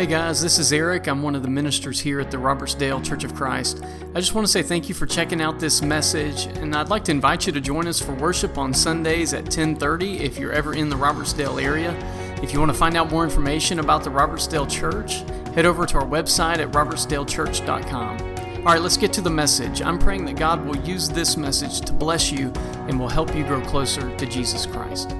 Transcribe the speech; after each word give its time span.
Hey 0.00 0.06
guys, 0.06 0.40
this 0.40 0.58
is 0.58 0.72
Eric. 0.72 1.08
I'm 1.08 1.22
one 1.22 1.34
of 1.34 1.42
the 1.42 1.50
ministers 1.50 2.00
here 2.00 2.20
at 2.20 2.30
the 2.30 2.38
Robertsdale 2.38 3.04
Church 3.04 3.22
of 3.22 3.34
Christ. 3.34 3.84
I 4.14 4.18
just 4.18 4.34
want 4.34 4.46
to 4.46 4.50
say 4.50 4.62
thank 4.62 4.88
you 4.88 4.94
for 4.94 5.04
checking 5.04 5.42
out 5.42 5.60
this 5.60 5.82
message, 5.82 6.46
and 6.56 6.74
I'd 6.74 6.88
like 6.88 7.04
to 7.04 7.10
invite 7.10 7.46
you 7.46 7.52
to 7.52 7.60
join 7.60 7.86
us 7.86 8.00
for 8.00 8.14
worship 8.14 8.56
on 8.56 8.72
Sundays 8.72 9.34
at 9.34 9.50
10:30 9.50 10.20
if 10.20 10.38
you're 10.38 10.52
ever 10.52 10.72
in 10.72 10.88
the 10.88 10.96
Robertsdale 10.96 11.62
area. 11.62 11.94
If 12.42 12.54
you 12.54 12.60
want 12.60 12.72
to 12.72 12.78
find 12.78 12.96
out 12.96 13.10
more 13.10 13.24
information 13.24 13.78
about 13.78 14.02
the 14.02 14.08
Robertsdale 14.08 14.70
Church, 14.70 15.16
head 15.54 15.66
over 15.66 15.84
to 15.84 15.98
our 15.98 16.06
website 16.06 16.60
at 16.60 16.72
robertsdalechurch.com. 16.72 18.20
All 18.60 18.72
right, 18.72 18.80
let's 18.80 18.96
get 18.96 19.12
to 19.12 19.20
the 19.20 19.28
message. 19.28 19.82
I'm 19.82 19.98
praying 19.98 20.24
that 20.24 20.36
God 20.36 20.64
will 20.64 20.78
use 20.78 21.10
this 21.10 21.36
message 21.36 21.82
to 21.82 21.92
bless 21.92 22.32
you 22.32 22.50
and 22.88 22.98
will 22.98 23.10
help 23.10 23.36
you 23.36 23.44
grow 23.44 23.60
closer 23.60 24.16
to 24.16 24.24
Jesus 24.24 24.64
Christ. 24.64 25.14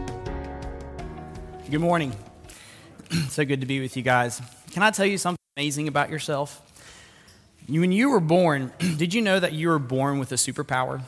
Good 1.70 1.82
morning. 1.82 2.14
so 3.29 3.45
good 3.45 3.61
to 3.61 3.66
be 3.66 3.80
with 3.80 3.96
you 3.96 4.02
guys. 4.02 4.40
Can 4.72 4.82
I 4.82 4.90
tell 4.90 5.06
you 5.06 5.19
something 5.19 5.38
amazing 5.56 5.88
about 5.88 6.10
yourself? 6.10 6.62
When 7.69 7.92
you 7.92 8.10
were 8.10 8.20
born, 8.20 8.73
did 8.96 9.14
you 9.14 9.23
know 9.23 9.41
that 9.41 9.52
you 9.52 9.69
were 9.69 9.78
born 9.78 10.19
with 10.19 10.30
a 10.33 10.36
superpower? 10.36 11.02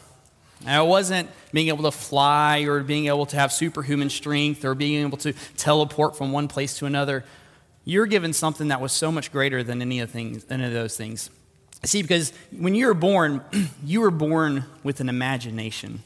Now, 0.64 0.84
it 0.84 0.88
wasn't 0.88 1.28
being 1.52 1.68
able 1.68 1.84
to 1.84 1.90
fly 1.90 2.60
or 2.60 2.82
being 2.82 3.06
able 3.06 3.26
to 3.26 3.36
have 3.36 3.52
superhuman 3.52 4.10
strength 4.10 4.64
or 4.64 4.74
being 4.74 5.04
able 5.04 5.18
to 5.18 5.32
teleport 5.56 6.16
from 6.16 6.32
one 6.32 6.48
place 6.48 6.78
to 6.78 6.86
another. 6.86 7.24
You're 7.84 8.06
given 8.06 8.32
something 8.32 8.68
that 8.68 8.80
was 8.80 8.92
so 8.92 9.10
much 9.10 9.32
greater 9.32 9.64
than 9.64 9.82
any 9.82 10.00
of, 10.00 10.10
things, 10.10 10.46
any 10.50 10.64
of 10.64 10.72
those 10.72 10.96
things. 10.96 11.30
See, 11.84 12.02
because 12.02 12.32
when 12.56 12.76
you 12.76 12.86
were 12.86 12.94
born, 12.94 13.42
you 13.84 14.00
were 14.00 14.12
born 14.12 14.64
with 14.84 15.00
an 15.00 15.08
imagination 15.08 16.02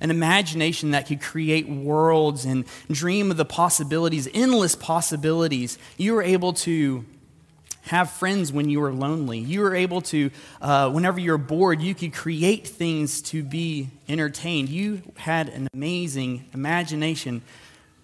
an 0.00 0.10
imagination 0.10 0.92
that 0.92 1.06
could 1.06 1.20
create 1.20 1.68
worlds 1.68 2.44
and 2.44 2.64
dream 2.90 3.30
of 3.30 3.36
the 3.36 3.44
possibilities, 3.44 4.28
endless 4.32 4.74
possibilities. 4.74 5.78
You 5.96 6.14
were 6.14 6.22
able 6.22 6.52
to 6.54 7.04
have 7.82 8.10
friends 8.10 8.52
when 8.52 8.68
you 8.68 8.80
were 8.80 8.92
lonely. 8.92 9.38
You 9.38 9.60
were 9.60 9.74
able 9.74 10.00
to, 10.02 10.30
uh, 10.60 10.90
whenever 10.90 11.18
you're 11.18 11.38
bored, 11.38 11.80
you 11.80 11.94
could 11.94 12.12
create 12.12 12.66
things 12.66 13.22
to 13.22 13.42
be 13.42 13.88
entertained. 14.08 14.68
You 14.68 15.02
had 15.16 15.48
an 15.48 15.68
amazing 15.74 16.46
imagination 16.52 17.42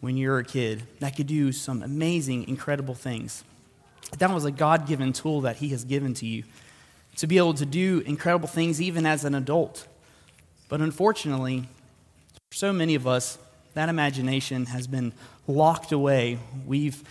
when 0.00 0.16
you 0.16 0.28
were 0.28 0.38
a 0.38 0.44
kid 0.44 0.82
that 1.00 1.16
could 1.16 1.26
do 1.26 1.52
some 1.52 1.82
amazing, 1.82 2.48
incredible 2.48 2.94
things. 2.94 3.44
That 4.18 4.30
was 4.30 4.44
a 4.44 4.50
God 4.50 4.86
given 4.86 5.12
tool 5.12 5.42
that 5.42 5.56
He 5.56 5.68
has 5.68 5.84
given 5.84 6.14
to 6.14 6.26
you 6.26 6.44
to 7.16 7.26
be 7.26 7.38
able 7.38 7.54
to 7.54 7.66
do 7.66 8.02
incredible 8.06 8.48
things 8.48 8.80
even 8.80 9.06
as 9.06 9.24
an 9.24 9.34
adult. 9.34 9.86
But 10.68 10.80
unfortunately, 10.80 11.68
for 12.56 12.60
so 12.60 12.72
many 12.72 12.94
of 12.94 13.06
us, 13.06 13.36
that 13.74 13.90
imagination 13.90 14.64
has 14.64 14.86
been 14.86 15.12
locked 15.46 15.92
away. 15.92 16.38
We've 16.64 17.02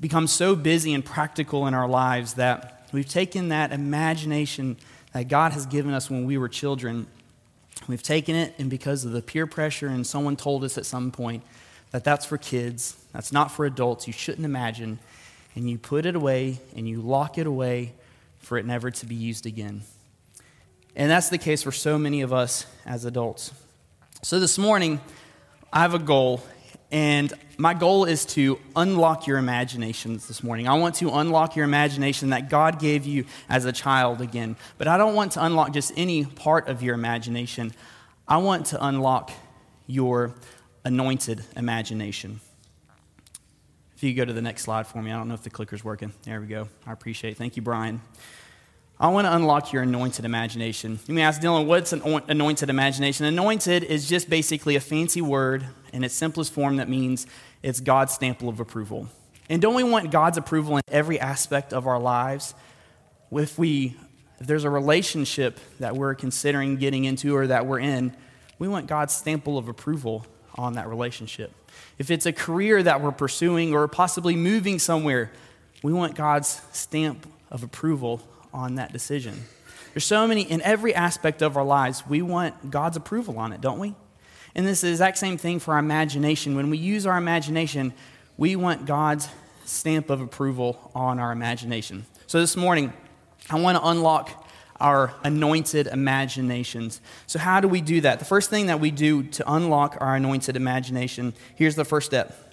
become 0.00 0.26
so 0.26 0.56
busy 0.56 0.92
and 0.94 1.04
practical 1.04 1.68
in 1.68 1.74
our 1.74 1.86
lives 1.86 2.34
that 2.34 2.88
we've 2.90 3.08
taken 3.08 3.50
that 3.50 3.70
imagination 3.70 4.78
that 5.12 5.28
God 5.28 5.52
has 5.52 5.64
given 5.66 5.94
us 5.94 6.10
when 6.10 6.26
we 6.26 6.36
were 6.38 6.48
children. 6.48 7.06
We've 7.86 8.02
taken 8.02 8.34
it, 8.34 8.52
and 8.58 8.68
because 8.68 9.04
of 9.04 9.12
the 9.12 9.22
peer 9.22 9.46
pressure, 9.46 9.86
and 9.86 10.04
someone 10.04 10.34
told 10.34 10.64
us 10.64 10.76
at 10.76 10.86
some 10.86 11.12
point 11.12 11.44
that 11.92 12.02
that's 12.02 12.26
for 12.26 12.36
kids, 12.36 12.96
that's 13.12 13.32
not 13.32 13.52
for 13.52 13.66
adults, 13.66 14.08
you 14.08 14.12
shouldn't 14.12 14.44
imagine, 14.44 14.98
and 15.54 15.70
you 15.70 15.78
put 15.78 16.04
it 16.04 16.16
away 16.16 16.58
and 16.74 16.88
you 16.88 17.00
lock 17.00 17.38
it 17.38 17.46
away 17.46 17.92
for 18.40 18.58
it 18.58 18.66
never 18.66 18.90
to 18.90 19.06
be 19.06 19.14
used 19.14 19.46
again. 19.46 19.82
And 20.96 21.08
that's 21.08 21.28
the 21.28 21.38
case 21.38 21.62
for 21.62 21.70
so 21.70 21.96
many 21.96 22.22
of 22.22 22.32
us 22.32 22.66
as 22.84 23.04
adults. 23.04 23.52
So 24.22 24.38
this 24.38 24.58
morning, 24.58 25.00
I 25.72 25.80
have 25.80 25.94
a 25.94 25.98
goal, 25.98 26.42
and 26.92 27.32
my 27.56 27.72
goal 27.72 28.04
is 28.04 28.26
to 28.26 28.60
unlock 28.76 29.26
your 29.26 29.38
imaginations 29.38 30.28
this 30.28 30.42
morning. 30.42 30.68
I 30.68 30.74
want 30.74 30.96
to 30.96 31.10
unlock 31.10 31.56
your 31.56 31.64
imagination 31.64 32.28
that 32.28 32.50
God 32.50 32.78
gave 32.78 33.06
you 33.06 33.24
as 33.48 33.64
a 33.64 33.72
child 33.72 34.20
again. 34.20 34.56
But 34.76 34.88
I 34.88 34.98
don't 34.98 35.14
want 35.14 35.32
to 35.32 35.44
unlock 35.44 35.72
just 35.72 35.94
any 35.96 36.26
part 36.26 36.68
of 36.68 36.82
your 36.82 36.94
imagination. 36.94 37.72
I 38.28 38.36
want 38.36 38.66
to 38.66 38.84
unlock 38.84 39.30
your 39.86 40.34
anointed 40.84 41.42
imagination. 41.56 42.40
If 43.96 44.02
you 44.02 44.12
go 44.12 44.26
to 44.26 44.34
the 44.34 44.42
next 44.42 44.64
slide 44.64 44.86
for 44.86 45.00
me, 45.00 45.12
I 45.12 45.16
don't 45.16 45.28
know 45.28 45.34
if 45.34 45.42
the 45.42 45.50
clicker's 45.50 45.82
working. 45.82 46.12
There 46.24 46.42
we 46.42 46.46
go. 46.46 46.68
I 46.86 46.92
appreciate 46.92 47.30
it. 47.30 47.36
Thank 47.38 47.56
you, 47.56 47.62
Brian. 47.62 48.02
I 49.00 49.08
want 49.08 49.26
to 49.26 49.34
unlock 49.34 49.72
your 49.72 49.82
anointed 49.82 50.26
imagination. 50.26 51.00
You 51.06 51.14
may 51.14 51.22
ask 51.22 51.40
Dillon, 51.40 51.66
what's 51.66 51.94
an 51.94 52.02
anointed 52.28 52.68
imagination? 52.68 53.24
Anointed 53.24 53.82
is 53.82 54.06
just 54.06 54.28
basically 54.28 54.76
a 54.76 54.80
fancy 54.80 55.22
word 55.22 55.64
in 55.94 56.04
its 56.04 56.12
simplest 56.12 56.52
form 56.52 56.76
that 56.76 56.86
means 56.86 57.26
it's 57.62 57.80
God's 57.80 58.12
stamp 58.12 58.42
of 58.42 58.60
approval. 58.60 59.08
And 59.48 59.62
don't 59.62 59.74
we 59.74 59.84
want 59.84 60.10
God's 60.10 60.36
approval 60.36 60.76
in 60.76 60.82
every 60.86 61.18
aspect 61.18 61.72
of 61.72 61.86
our 61.86 61.98
lives? 61.98 62.54
If 63.32 63.58
we 63.58 63.96
if 64.38 64.46
there's 64.46 64.64
a 64.64 64.70
relationship 64.70 65.58
that 65.78 65.96
we're 65.96 66.14
considering 66.14 66.76
getting 66.76 67.04
into 67.06 67.34
or 67.34 67.46
that 67.46 67.64
we're 67.64 67.80
in, 67.80 68.14
we 68.58 68.68
want 68.68 68.86
God's 68.86 69.14
stamp 69.14 69.46
of 69.46 69.68
approval 69.68 70.26
on 70.56 70.74
that 70.74 70.88
relationship. 70.88 71.52
If 71.96 72.10
it's 72.10 72.26
a 72.26 72.34
career 72.34 72.82
that 72.82 73.00
we're 73.00 73.12
pursuing 73.12 73.74
or 73.74 73.88
possibly 73.88 74.36
moving 74.36 74.78
somewhere, 74.78 75.30
we 75.82 75.90
want 75.94 76.16
God's 76.16 76.60
stamp 76.72 77.26
of 77.50 77.62
approval 77.62 78.20
on 78.52 78.76
that 78.76 78.92
decision. 78.92 79.44
There's 79.92 80.04
so 80.04 80.26
many, 80.26 80.42
in 80.42 80.62
every 80.62 80.94
aspect 80.94 81.42
of 81.42 81.56
our 81.56 81.64
lives, 81.64 82.04
we 82.06 82.22
want 82.22 82.70
God's 82.70 82.96
approval 82.96 83.38
on 83.38 83.52
it, 83.52 83.60
don't 83.60 83.78
we? 83.78 83.94
And 84.54 84.66
this 84.66 84.78
is 84.78 84.80
the 84.82 84.90
exact 84.90 85.18
same 85.18 85.36
thing 85.36 85.58
for 85.58 85.74
our 85.74 85.80
imagination. 85.80 86.56
When 86.56 86.70
we 86.70 86.78
use 86.78 87.06
our 87.06 87.16
imagination, 87.16 87.92
we 88.36 88.56
want 88.56 88.86
God's 88.86 89.28
stamp 89.64 90.10
of 90.10 90.20
approval 90.20 90.90
on 90.94 91.18
our 91.18 91.32
imagination. 91.32 92.04
So 92.26 92.40
this 92.40 92.56
morning, 92.56 92.92
I 93.48 93.60
want 93.60 93.78
to 93.78 93.86
unlock 93.86 94.46
our 94.80 95.14
anointed 95.22 95.86
imaginations. 95.86 97.00
So, 97.26 97.38
how 97.38 97.60
do 97.60 97.68
we 97.68 97.80
do 97.80 98.00
that? 98.00 98.18
The 98.18 98.24
first 98.24 98.50
thing 98.50 98.66
that 98.66 98.80
we 98.80 98.90
do 98.90 99.24
to 99.24 99.52
unlock 99.52 99.98
our 100.00 100.16
anointed 100.16 100.56
imagination, 100.56 101.34
here's 101.54 101.76
the 101.76 101.84
first 101.84 102.06
step. 102.06 102.50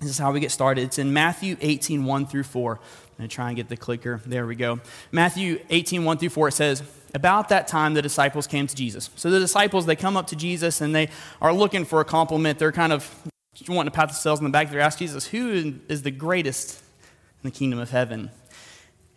This 0.00 0.10
is 0.10 0.18
how 0.18 0.32
we 0.32 0.40
get 0.40 0.50
started. 0.50 0.84
It's 0.84 0.98
in 0.98 1.12
Matthew 1.12 1.56
18, 1.60 2.04
1 2.04 2.26
through 2.26 2.42
4. 2.42 2.80
To 3.20 3.28
try 3.28 3.48
and 3.48 3.56
get 3.56 3.68
the 3.68 3.76
clicker. 3.76 4.20
There 4.26 4.46
we 4.46 4.56
go. 4.56 4.80
Matthew 5.12 5.60
18, 5.70 6.04
1 6.04 6.18
through 6.18 6.30
4, 6.30 6.48
it 6.48 6.52
says, 6.52 6.82
About 7.14 7.50
that 7.50 7.68
time, 7.68 7.94
the 7.94 8.02
disciples 8.02 8.48
came 8.48 8.66
to 8.66 8.74
Jesus. 8.74 9.10
So 9.14 9.30
the 9.30 9.38
disciples, 9.38 9.86
they 9.86 9.94
come 9.94 10.16
up 10.16 10.26
to 10.28 10.36
Jesus 10.36 10.80
and 10.80 10.92
they 10.92 11.08
are 11.40 11.52
looking 11.52 11.84
for 11.84 12.00
a 12.00 12.04
compliment. 12.04 12.58
They're 12.58 12.72
kind 12.72 12.92
of 12.92 13.08
wanting 13.68 13.92
to 13.92 13.96
pat 13.96 14.08
themselves 14.08 14.40
on 14.40 14.44
the 14.44 14.50
back. 14.50 14.70
They're 14.70 14.80
asking 14.80 15.08
Jesus, 15.08 15.28
Who 15.28 15.74
is 15.88 16.02
the 16.02 16.10
greatest 16.10 16.80
in 17.42 17.50
the 17.50 17.56
kingdom 17.56 17.78
of 17.78 17.90
heaven? 17.90 18.30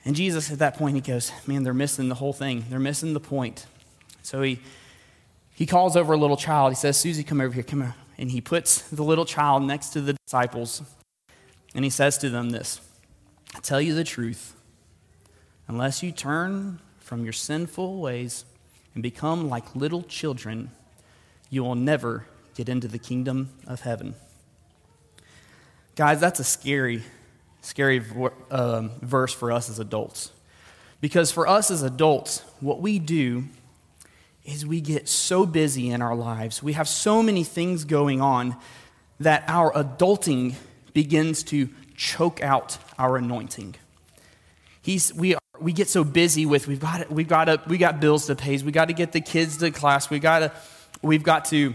And 0.03 0.15
Jesus, 0.15 0.51
at 0.51 0.59
that 0.59 0.77
point, 0.77 0.95
he 0.95 1.01
goes, 1.01 1.31
Man, 1.47 1.63
they're 1.63 1.73
missing 1.73 2.09
the 2.09 2.15
whole 2.15 2.33
thing. 2.33 2.65
They're 2.69 2.79
missing 2.79 3.13
the 3.13 3.19
point. 3.19 3.65
So 4.21 4.41
he, 4.41 4.59
he 5.53 5.65
calls 5.65 5.97
over 5.97 6.13
a 6.13 6.17
little 6.17 6.37
child. 6.37 6.71
He 6.71 6.75
says, 6.75 6.97
Susie, 6.97 7.23
come 7.23 7.41
over 7.41 7.53
here, 7.53 7.63
come 7.63 7.81
here. 7.81 7.95
And 8.17 8.31
he 8.31 8.41
puts 8.41 8.81
the 8.83 9.03
little 9.03 9.25
child 9.25 9.63
next 9.63 9.89
to 9.89 10.01
the 10.01 10.13
disciples. 10.25 10.81
And 11.73 11.83
he 11.83 11.89
says 11.89 12.17
to 12.19 12.29
them 12.29 12.51
this 12.51 12.81
I 13.55 13.59
tell 13.59 13.79
you 13.79 13.95
the 13.95 14.03
truth. 14.03 14.53
Unless 15.69 16.03
you 16.03 16.11
turn 16.11 16.81
from 16.99 17.23
your 17.23 17.31
sinful 17.31 18.01
ways 18.01 18.43
and 18.93 19.01
become 19.01 19.49
like 19.49 19.73
little 19.73 20.03
children, 20.03 20.71
you 21.49 21.63
will 21.63 21.75
never 21.75 22.25
get 22.53 22.67
into 22.67 22.89
the 22.89 22.99
kingdom 22.99 23.49
of 23.65 23.79
heaven. 23.79 24.15
Guys, 25.95 26.19
that's 26.19 26.41
a 26.41 26.43
scary, 26.43 27.01
scary 27.61 28.03
um, 28.51 28.91
verse 29.01 29.33
for 29.33 29.53
us 29.53 29.69
as 29.69 29.79
adults. 29.79 30.31
Because 30.99 31.31
for 31.31 31.47
us 31.47 31.71
as 31.71 31.81
adults, 31.81 32.39
what 32.59 32.81
we 32.81 32.99
do 32.99 33.45
is 34.43 34.65
we 34.65 34.81
get 34.81 35.07
so 35.07 35.45
busy 35.45 35.89
in 35.89 36.01
our 36.01 36.15
lives, 36.15 36.61
we 36.61 36.73
have 36.73 36.89
so 36.89 37.23
many 37.23 37.45
things 37.45 37.85
going 37.85 38.19
on 38.19 38.57
that 39.21 39.45
our 39.47 39.71
adulting 39.71 40.55
begins 40.93 41.41
to 41.43 41.69
choke 41.95 42.41
out 42.41 42.77
our 42.97 43.17
anointing. 43.17 43.75
He's, 44.81 45.13
we, 45.13 45.35
are, 45.35 45.39
we 45.59 45.73
get 45.73 45.89
so 45.89 46.03
busy 46.03 46.45
with 46.45 46.67
we've 46.67 46.79
got, 46.79 47.09
we've, 47.09 47.27
got 47.27 47.67
we 47.67 47.77
got 47.77 47.99
bills 47.99 48.27
to 48.27 48.35
pay, 48.35 48.57
we 48.57 48.71
got 48.71 48.89
to 48.89 48.93
get 48.93 49.11
the 49.11 49.21
kids 49.21 49.57
to 49.57 49.71
class, 49.71 50.09
we 50.09 50.19
got 50.19 50.39
to, 50.39 50.51
we've 51.01 51.23
got 51.23 51.45
to 51.45 51.73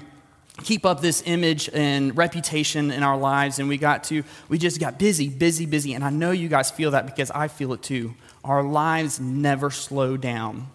keep 0.63 0.85
up 0.85 1.01
this 1.01 1.23
image 1.27 1.71
and 1.73 2.17
reputation 2.17 2.91
in 2.91 3.03
our 3.03 3.17
lives, 3.17 3.59
and 3.59 3.69
we 3.69 3.79
got 3.79 4.05
to, 4.05 4.23
we 4.49 4.59
just 4.59 4.81
got 4.81 4.99
busy, 4.99 5.29
busy, 5.29 5.67
busy. 5.67 5.95
And 5.95 6.05
I 6.05 6.11
know 6.11 6.31
you 6.31 6.49
guys 6.49 6.71
feel 6.71 6.93
that 6.93 7.07
because 7.07 7.31
I 7.31 7.49
feel 7.49 7.73
it 7.73 7.83
too. 7.83 8.15
Our 8.45 8.63
lives 8.63 9.21
never 9.21 9.71
slow 9.71 10.17
down. 10.17 10.69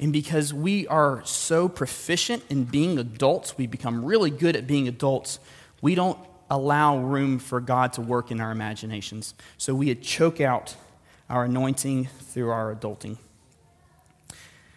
And 0.00 0.12
because 0.12 0.54
we 0.54 0.86
are 0.86 1.22
so 1.24 1.68
proficient 1.68 2.44
in 2.48 2.64
being 2.64 2.98
adults, 2.98 3.58
we 3.58 3.66
become 3.66 4.04
really 4.04 4.30
good 4.30 4.54
at 4.54 4.66
being 4.66 4.86
adults, 4.86 5.40
we 5.82 5.94
don't 5.94 6.18
allow 6.50 6.98
room 6.98 7.38
for 7.38 7.60
God 7.60 7.92
to 7.94 8.00
work 8.00 8.30
in 8.30 8.40
our 8.40 8.50
imaginations. 8.50 9.34
So 9.56 9.74
we 9.74 9.94
choke 9.94 10.40
out 10.40 10.76
our 11.28 11.44
anointing 11.44 12.06
through 12.06 12.50
our 12.50 12.74
adulting. 12.74 13.18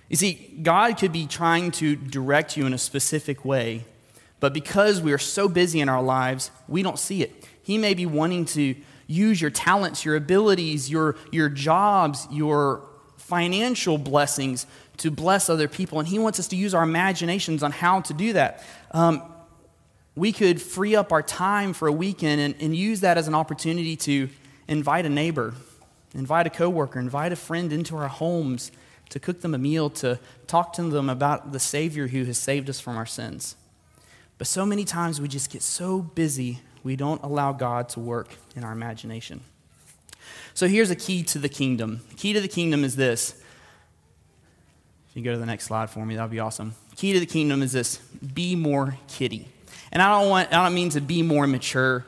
You 0.09 0.17
see, 0.17 0.59
God 0.61 0.97
could 0.97 1.13
be 1.13 1.25
trying 1.25 1.71
to 1.71 1.95
direct 1.95 2.57
you 2.57 2.65
in 2.65 2.73
a 2.73 2.77
specific 2.77 3.45
way, 3.45 3.85
but 4.41 4.53
because 4.53 5.01
we 5.01 5.13
are 5.13 5.17
so 5.17 5.47
busy 5.47 5.79
in 5.79 5.87
our 5.87 6.03
lives, 6.03 6.51
we 6.67 6.83
don't 6.83 6.99
see 6.99 7.23
it. 7.23 7.47
He 7.63 7.77
may 7.77 7.93
be 7.93 8.05
wanting 8.05 8.43
to 8.45 8.75
use 9.07 9.39
your 9.39 9.51
talents, 9.51 10.03
your 10.03 10.15
abilities, 10.15 10.89
your, 10.89 11.15
your 11.31 11.47
jobs, 11.47 12.27
your 12.29 12.83
financial 13.17 13.97
blessings 13.97 14.65
to 14.97 15.11
bless 15.11 15.49
other 15.49 15.69
people. 15.69 15.99
And 15.99 16.07
He 16.07 16.19
wants 16.19 16.39
us 16.39 16.47
to 16.49 16.55
use 16.57 16.73
our 16.73 16.83
imaginations 16.83 17.63
on 17.63 17.71
how 17.71 18.01
to 18.01 18.13
do 18.13 18.33
that. 18.33 18.63
Um, 18.91 19.23
we 20.15 20.31
could 20.31 20.61
free 20.61 20.95
up 20.95 21.11
our 21.11 21.21
time 21.21 21.73
for 21.73 21.87
a 21.87 21.91
weekend 21.91 22.41
and, 22.41 22.55
and 22.59 22.75
use 22.75 23.01
that 23.01 23.17
as 23.17 23.27
an 23.27 23.35
opportunity 23.35 23.95
to 23.95 24.29
invite 24.67 25.05
a 25.05 25.09
neighbor, 25.09 25.53
invite 26.13 26.47
a 26.47 26.49
coworker, 26.49 26.99
invite 26.99 27.31
a 27.31 27.35
friend 27.35 27.71
into 27.71 27.95
our 27.95 28.07
homes 28.07 28.71
to 29.09 29.19
cook 29.19 29.41
them 29.41 29.53
a 29.53 29.57
meal, 29.57 29.89
to 29.89 30.19
talk 30.47 30.73
to 30.73 30.83
them 30.83 31.09
about 31.09 31.51
the 31.51 31.59
Savior 31.59 32.07
who 32.07 32.23
has 32.25 32.37
saved 32.37 32.69
us 32.69 32.79
from 32.79 32.97
our 32.97 33.05
sins. 33.05 33.55
But 34.37 34.47
so 34.47 34.65
many 34.65 34.85
times 34.85 35.21
we 35.21 35.27
just 35.27 35.51
get 35.51 35.61
so 35.61 35.99
busy, 35.99 36.61
we 36.83 36.95
don't 36.95 37.21
allow 37.21 37.51
God 37.51 37.89
to 37.89 37.99
work 37.99 38.29
in 38.55 38.63
our 38.63 38.71
imagination. 38.71 39.41
So 40.53 40.67
here's 40.67 40.89
a 40.89 40.95
key 40.95 41.23
to 41.23 41.39
the 41.39 41.49
kingdom. 41.49 42.01
The 42.09 42.15
key 42.15 42.33
to 42.33 42.41
the 42.41 42.47
kingdom 42.47 42.83
is 42.83 42.95
this. 42.95 43.31
If 45.09 45.17
you 45.17 45.23
go 45.23 45.33
to 45.33 45.37
the 45.37 45.45
next 45.45 45.65
slide 45.65 45.89
for 45.89 46.05
me, 46.05 46.15
that 46.15 46.21
would 46.21 46.31
be 46.31 46.39
awesome. 46.39 46.73
Key 46.95 47.13
to 47.13 47.19
the 47.19 47.25
kingdom 47.25 47.61
is 47.61 47.73
this 47.73 47.97
be 47.97 48.55
more 48.55 48.97
kiddie. 49.07 49.47
And 49.91 50.01
I 50.01 50.19
don't 50.19 50.29
want 50.29 50.53
I 50.53 50.63
don't 50.63 50.73
mean 50.73 50.89
to 50.91 51.01
be 51.01 51.21
more 51.21 51.47
mature, 51.47 52.05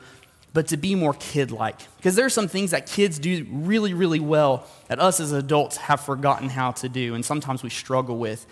but 0.52 0.68
to 0.68 0.76
be 0.76 0.94
more 0.94 1.14
kid 1.14 1.50
like. 1.50 1.78
Because 1.96 2.14
there 2.16 2.24
are 2.24 2.30
some 2.30 2.48
things 2.48 2.70
that 2.70 2.86
kids 2.86 3.18
do 3.18 3.46
really, 3.50 3.94
really 3.94 4.20
well 4.20 4.66
that 4.88 4.98
us 5.00 5.20
as 5.20 5.32
adults 5.32 5.76
have 5.76 6.00
forgotten 6.00 6.48
how 6.48 6.70
to 6.72 6.88
do, 6.88 7.14
and 7.14 7.24
sometimes 7.24 7.62
we 7.62 7.70
struggle 7.70 8.16
with. 8.16 8.46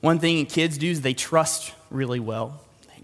One 0.00 0.18
thing 0.18 0.44
kids 0.46 0.78
do 0.78 0.90
is 0.90 1.00
they 1.00 1.14
trust 1.14 1.74
really 1.90 2.20
well. 2.20 2.60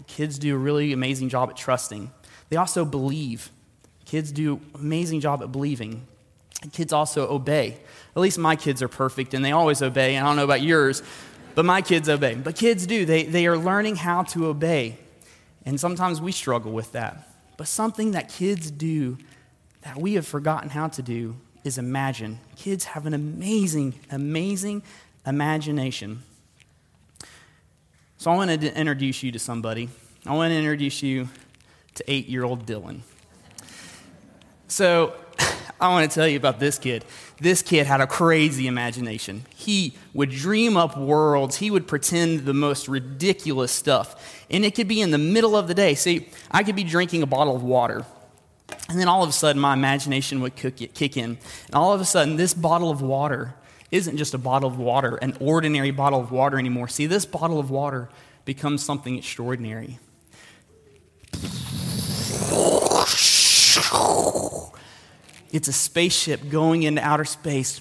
Kids 0.07 0.37
do 0.37 0.53
a 0.55 0.57
really 0.57 0.93
amazing 0.93 1.29
job 1.29 1.49
at 1.49 1.57
trusting. 1.57 2.11
They 2.49 2.57
also 2.57 2.85
believe. 2.85 3.49
Kids 4.05 4.31
do 4.31 4.55
an 4.55 4.81
amazing 4.81 5.19
job 5.19 5.41
at 5.41 5.51
believing. 5.51 6.05
Kids 6.71 6.93
also 6.93 7.27
obey. 7.29 7.77
At 8.15 8.21
least 8.21 8.37
my 8.37 8.55
kids 8.55 8.81
are 8.81 8.87
perfect 8.87 9.33
and 9.33 9.43
they 9.43 9.51
always 9.51 9.81
obey. 9.81 10.17
I 10.17 10.23
don't 10.23 10.35
know 10.35 10.43
about 10.43 10.61
yours, 10.61 11.03
but 11.53 11.65
my 11.65 11.81
kids 11.81 12.07
obey. 12.07 12.35
But 12.35 12.55
kids 12.55 12.85
do. 12.85 13.05
They, 13.05 13.23
they 13.23 13.47
are 13.47 13.57
learning 13.57 13.97
how 13.97 14.23
to 14.23 14.45
obey. 14.47 14.97
And 15.65 15.79
sometimes 15.79 16.21
we 16.21 16.31
struggle 16.31 16.71
with 16.71 16.91
that. 16.91 17.27
But 17.57 17.67
something 17.67 18.11
that 18.11 18.29
kids 18.29 18.69
do 18.69 19.17
that 19.81 19.97
we 19.97 20.13
have 20.13 20.27
forgotten 20.27 20.69
how 20.69 20.87
to 20.89 21.01
do 21.01 21.35
is 21.63 21.77
imagine. 21.77 22.39
Kids 22.55 22.85
have 22.85 23.05
an 23.05 23.13
amazing, 23.13 23.95
amazing 24.11 24.83
imagination. 25.25 26.23
So 28.17 28.31
I 28.31 28.35
want 28.35 28.61
to 28.61 28.79
introduce 28.79 29.23
you 29.23 29.31
to 29.31 29.39
somebody. 29.39 29.89
I 30.25 30.33
want 30.33 30.51
to 30.51 30.57
introduce 30.57 31.03
you 31.03 31.29
to 31.95 32.03
eight 32.07 32.27
year 32.27 32.43
old 32.43 32.65
Dillon. 32.65 33.03
So 34.67 35.13
I 35.79 35.89
want 35.89 36.09
to 36.09 36.15
tell 36.15 36.27
you 36.27 36.37
about 36.37 36.59
this 36.59 36.79
kid. 36.79 37.03
This 37.39 37.61
kid 37.61 37.85
had 37.85 37.99
a 37.99 38.07
crazy 38.07 38.67
imagination. 38.67 39.45
He 39.55 39.95
would 40.13 40.29
dream 40.29 40.77
up 40.77 40.97
worlds, 40.97 41.57
he 41.57 41.69
would 41.69 41.87
pretend 41.87 42.45
the 42.45 42.53
most 42.53 42.87
ridiculous 42.87 43.71
stuff. 43.71 44.45
And 44.49 44.63
it 44.63 44.73
could 44.75 44.87
be 44.87 45.01
in 45.01 45.11
the 45.11 45.17
middle 45.17 45.55
of 45.55 45.67
the 45.67 45.73
day. 45.73 45.95
See, 45.95 46.29
I 46.49 46.63
could 46.63 46.75
be 46.75 46.83
drinking 46.83 47.23
a 47.23 47.25
bottle 47.25 47.55
of 47.55 47.63
water. 47.63 48.05
And 48.89 48.99
then 48.99 49.07
all 49.07 49.21
of 49.21 49.29
a 49.29 49.33
sudden, 49.33 49.61
my 49.61 49.73
imagination 49.73 50.39
would 50.41 50.55
kick 50.55 51.17
in. 51.17 51.37
And 51.65 51.75
all 51.75 51.93
of 51.93 52.01
a 52.01 52.05
sudden, 52.05 52.35
this 52.35 52.53
bottle 52.53 52.89
of 52.89 53.01
water 53.01 53.53
isn't 53.91 54.17
just 54.17 54.33
a 54.33 54.37
bottle 54.37 54.69
of 54.69 54.77
water, 54.77 55.15
an 55.17 55.37
ordinary 55.39 55.91
bottle 55.91 56.19
of 56.19 56.31
water 56.31 56.57
anymore. 56.57 56.87
See, 56.87 57.05
this 57.05 57.25
bottle 57.25 57.59
of 57.59 57.69
water 57.69 58.09
becomes 58.43 58.83
something 58.83 59.17
extraordinary. 59.17 59.99
It's 65.55 65.69
a 65.69 65.73
spaceship 65.73 66.49
going 66.49 66.83
into 66.83 67.01
outer 67.01 67.23
space, 67.23 67.79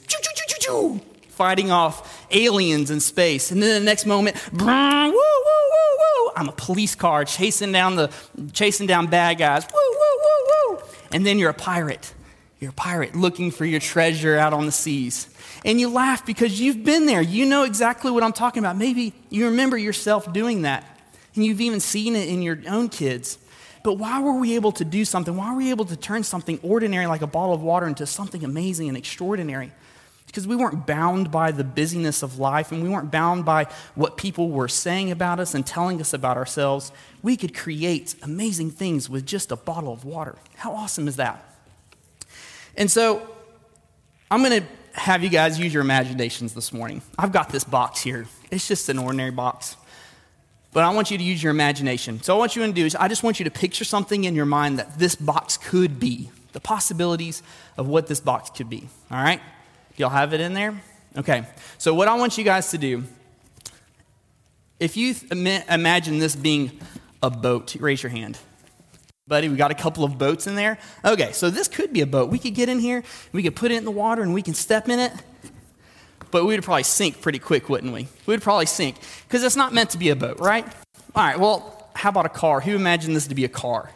fighting 1.31 1.73
off 1.73 2.25
aliens 2.31 2.88
in 2.93 3.00
space. 3.00 3.50
And 3.50 3.61
then 3.61 3.81
the 3.81 3.85
next 3.85 4.06
moment, 4.06 4.37
woo, 4.53 4.65
woo, 4.65 5.11
woo, 5.11 5.11
woo, 5.11 6.32
I'm 6.37 6.49
a 6.49 6.53
police 6.53 6.94
car 6.94 7.25
chasing 7.25 7.73
down 7.73 7.97
the 7.97 8.12
chasing 8.53 8.87
down 8.87 9.09
bad 9.09 9.38
guys. 9.38 9.67
Woo, 9.67 9.81
woo, 9.91 10.21
woo, 10.23 10.76
woo. 10.76 10.82
And 11.11 11.26
then 11.26 11.41
you're 11.41 11.50
a 11.50 11.55
pirate. 11.55 12.15
You're 12.61 12.71
a 12.71 12.75
pirate 12.75 13.17
looking 13.17 13.50
for 13.50 13.65
your 13.65 13.81
treasure 13.81 14.38
out 14.38 14.53
on 14.53 14.67
the 14.67 14.73
seas. 14.73 15.29
And 15.65 15.81
you 15.81 15.88
laugh 15.91 16.25
because 16.25 16.61
you've 16.61 16.85
been 16.85 17.06
there. 17.06 17.23
You 17.23 17.44
know 17.44 17.65
exactly 17.65 18.12
what 18.12 18.23
I'm 18.23 18.32
talking 18.32 18.61
about. 18.62 18.77
Maybe 18.77 19.15
you 19.31 19.47
remember 19.47 19.77
yourself 19.77 20.32
doing 20.32 20.62
that. 20.62 20.87
And 21.35 21.44
you've 21.44 21.61
even 21.61 21.81
seen 21.81 22.15
it 22.15 22.29
in 22.29 22.41
your 22.41 22.56
own 22.69 22.88
kids. 22.88 23.37
But 23.85 23.99
why 23.99 24.21
were 24.21 24.33
we 24.33 24.55
able 24.55 24.73
to 24.73 24.85
do 24.85 25.05
something? 25.05 25.37
Why 25.37 25.53
were 25.53 25.59
we 25.59 25.71
able 25.71 25.85
to 25.85 25.97
turn 25.97 26.25
something 26.25 26.59
ordinary 26.63 27.07
like 27.07 27.21
a 27.21 27.27
bottle 27.27 27.55
of 27.55 27.63
water 27.63 27.87
into 27.87 28.07
something 28.07 28.43
amazing 28.43 28.89
and 28.89 28.97
extraordinary? 28.97 29.71
Because 30.27 30.49
we 30.49 30.57
weren't 30.57 30.87
bound 30.87 31.31
by 31.31 31.53
the 31.53 31.65
busyness 31.65 32.23
of 32.23 32.39
life 32.39 32.73
and 32.73 32.83
we 32.83 32.89
weren't 32.89 33.11
bound 33.11 33.45
by 33.45 33.67
what 33.95 34.17
people 34.17 34.51
were 34.51 34.69
saying 34.69 35.11
about 35.11 35.39
us 35.39 35.55
and 35.55 35.67
telling 35.67 36.01
us 36.01 36.15
about 36.15 36.39
ourselves. 36.39 36.93
We 37.23 37.37
could 37.37 37.55
create 37.55 38.15
amazing 38.23 38.71
things 38.71 39.11
with 39.11 39.27
just 39.27 39.53
a 39.53 39.57
bottle 39.57 39.93
of 39.93 40.07
water. 40.07 40.37
How 40.57 40.73
awesome 40.73 41.07
is 41.07 41.17
that? 41.17 41.45
And 42.79 42.91
so 42.91 43.29
I'm 44.31 44.43
going 44.43 44.63
to 44.63 44.99
have 44.99 45.23
you 45.23 45.29
guys 45.29 45.59
use 45.59 45.75
your 45.75 45.83
imaginations 45.83 46.55
this 46.55 46.73
morning. 46.73 47.03
I've 47.19 47.33
got 47.33 47.51
this 47.51 47.65
box 47.65 48.01
here, 48.01 48.27
it's 48.51 48.67
just 48.67 48.89
an 48.89 48.99
ordinary 48.99 49.31
box. 49.31 49.77
But 50.75 50.82
I 50.82 50.91
want 50.91 51.12
you 51.12 51.17
to 51.17 51.23
use 51.23 51.41
your 51.41 51.53
imagination. 51.53 52.21
So, 52.21 52.35
you 52.35 52.38
want 52.41 52.56
you 52.56 52.67
to 52.67 52.73
do 52.73 52.85
is, 52.85 52.97
I 52.97 53.06
just 53.06 53.23
want 53.23 53.38
you 53.38 53.44
to 53.44 53.50
picture 53.50 53.85
something 53.85 54.25
in 54.25 54.35
your 54.35 54.44
mind 54.44 54.81
that 54.81 54.99
this 54.99 55.15
box 55.15 55.56
could 55.56 56.00
be, 56.00 56.31
the 56.53 56.59
possibilities 56.59 57.44
of 57.79 57.87
what 57.87 58.09
this 58.09 58.19
box 58.19 58.50
could 58.50 58.69
be. 58.69 58.88
All 59.09 59.23
right? 59.23 59.38
Do 59.97 60.03
y'all 60.03 60.11
have 60.11 60.35
it 60.35 60.41
in 60.41 60.53
there? 60.53 60.75
Okay. 61.17 61.47
So, 61.79 61.94
what 61.94 62.09
I 62.09 62.17
want 62.17 62.37
you 62.37 62.43
guys 62.43 62.73
to 62.73 62.79
do, 62.79 63.05
if 64.81 64.97
you 64.97 65.15
imagine 65.31 66.19
this 66.19 66.35
being 66.35 66.73
a 67.23 67.31
boat, 67.31 67.77
raise 67.77 68.03
your 68.03 68.11
hand. 68.11 68.37
Buddy, 69.29 69.49
we 69.49 69.55
got 69.56 69.70
a 69.70 69.77
couple 69.77 70.03
of 70.03 70.19
boats 70.19 70.49
in 70.49 70.56
there. 70.56 70.77
Okay, 71.05 71.31
so 71.31 71.50
this 71.50 71.69
could 71.69 71.93
be 71.93 72.00
a 72.00 72.06
boat. 72.06 72.31
We 72.31 72.38
could 72.41 72.55
get 72.55 72.69
in 72.69 72.81
here, 72.81 73.05
we 73.31 73.44
could 73.44 73.55
put 73.55 73.70
it 73.70 73.77
in 73.77 73.85
the 73.85 73.93
water, 73.93 74.23
and 74.23 74.35
we 74.35 74.43
can 74.43 74.55
step 74.55 74.88
in 74.88 74.99
it 74.99 75.12
but 76.35 76.47
we 76.47 76.57
would 76.57 76.65
probably 76.65 76.83
sink 76.83 77.23
pretty 77.23 77.39
quick, 77.39 77.69
wouldn't 77.69 77.93
we? 77.93 78.09
We 78.27 78.35
would 78.35 78.43
probably 78.43 78.67
sink 78.67 78.97
because 79.29 79.45
it's 79.45 79.55
not 79.55 79.73
meant 79.73 79.91
to 79.91 79.99
be 79.99 80.09
a 80.09 80.17
boat, 80.17 80.41
right? 80.41 80.67
All 81.15 81.25
right, 81.25 81.39
well, 81.39 81.89
how 81.95 82.09
about 82.09 82.27
a 82.27 82.29
car? 82.29 82.61
Who 82.61 82.75
imagined 82.75 83.15
this 83.15 83.29
to 83.29 83.37
be 83.37 83.45
a 83.45 83.49
car? 83.49 83.89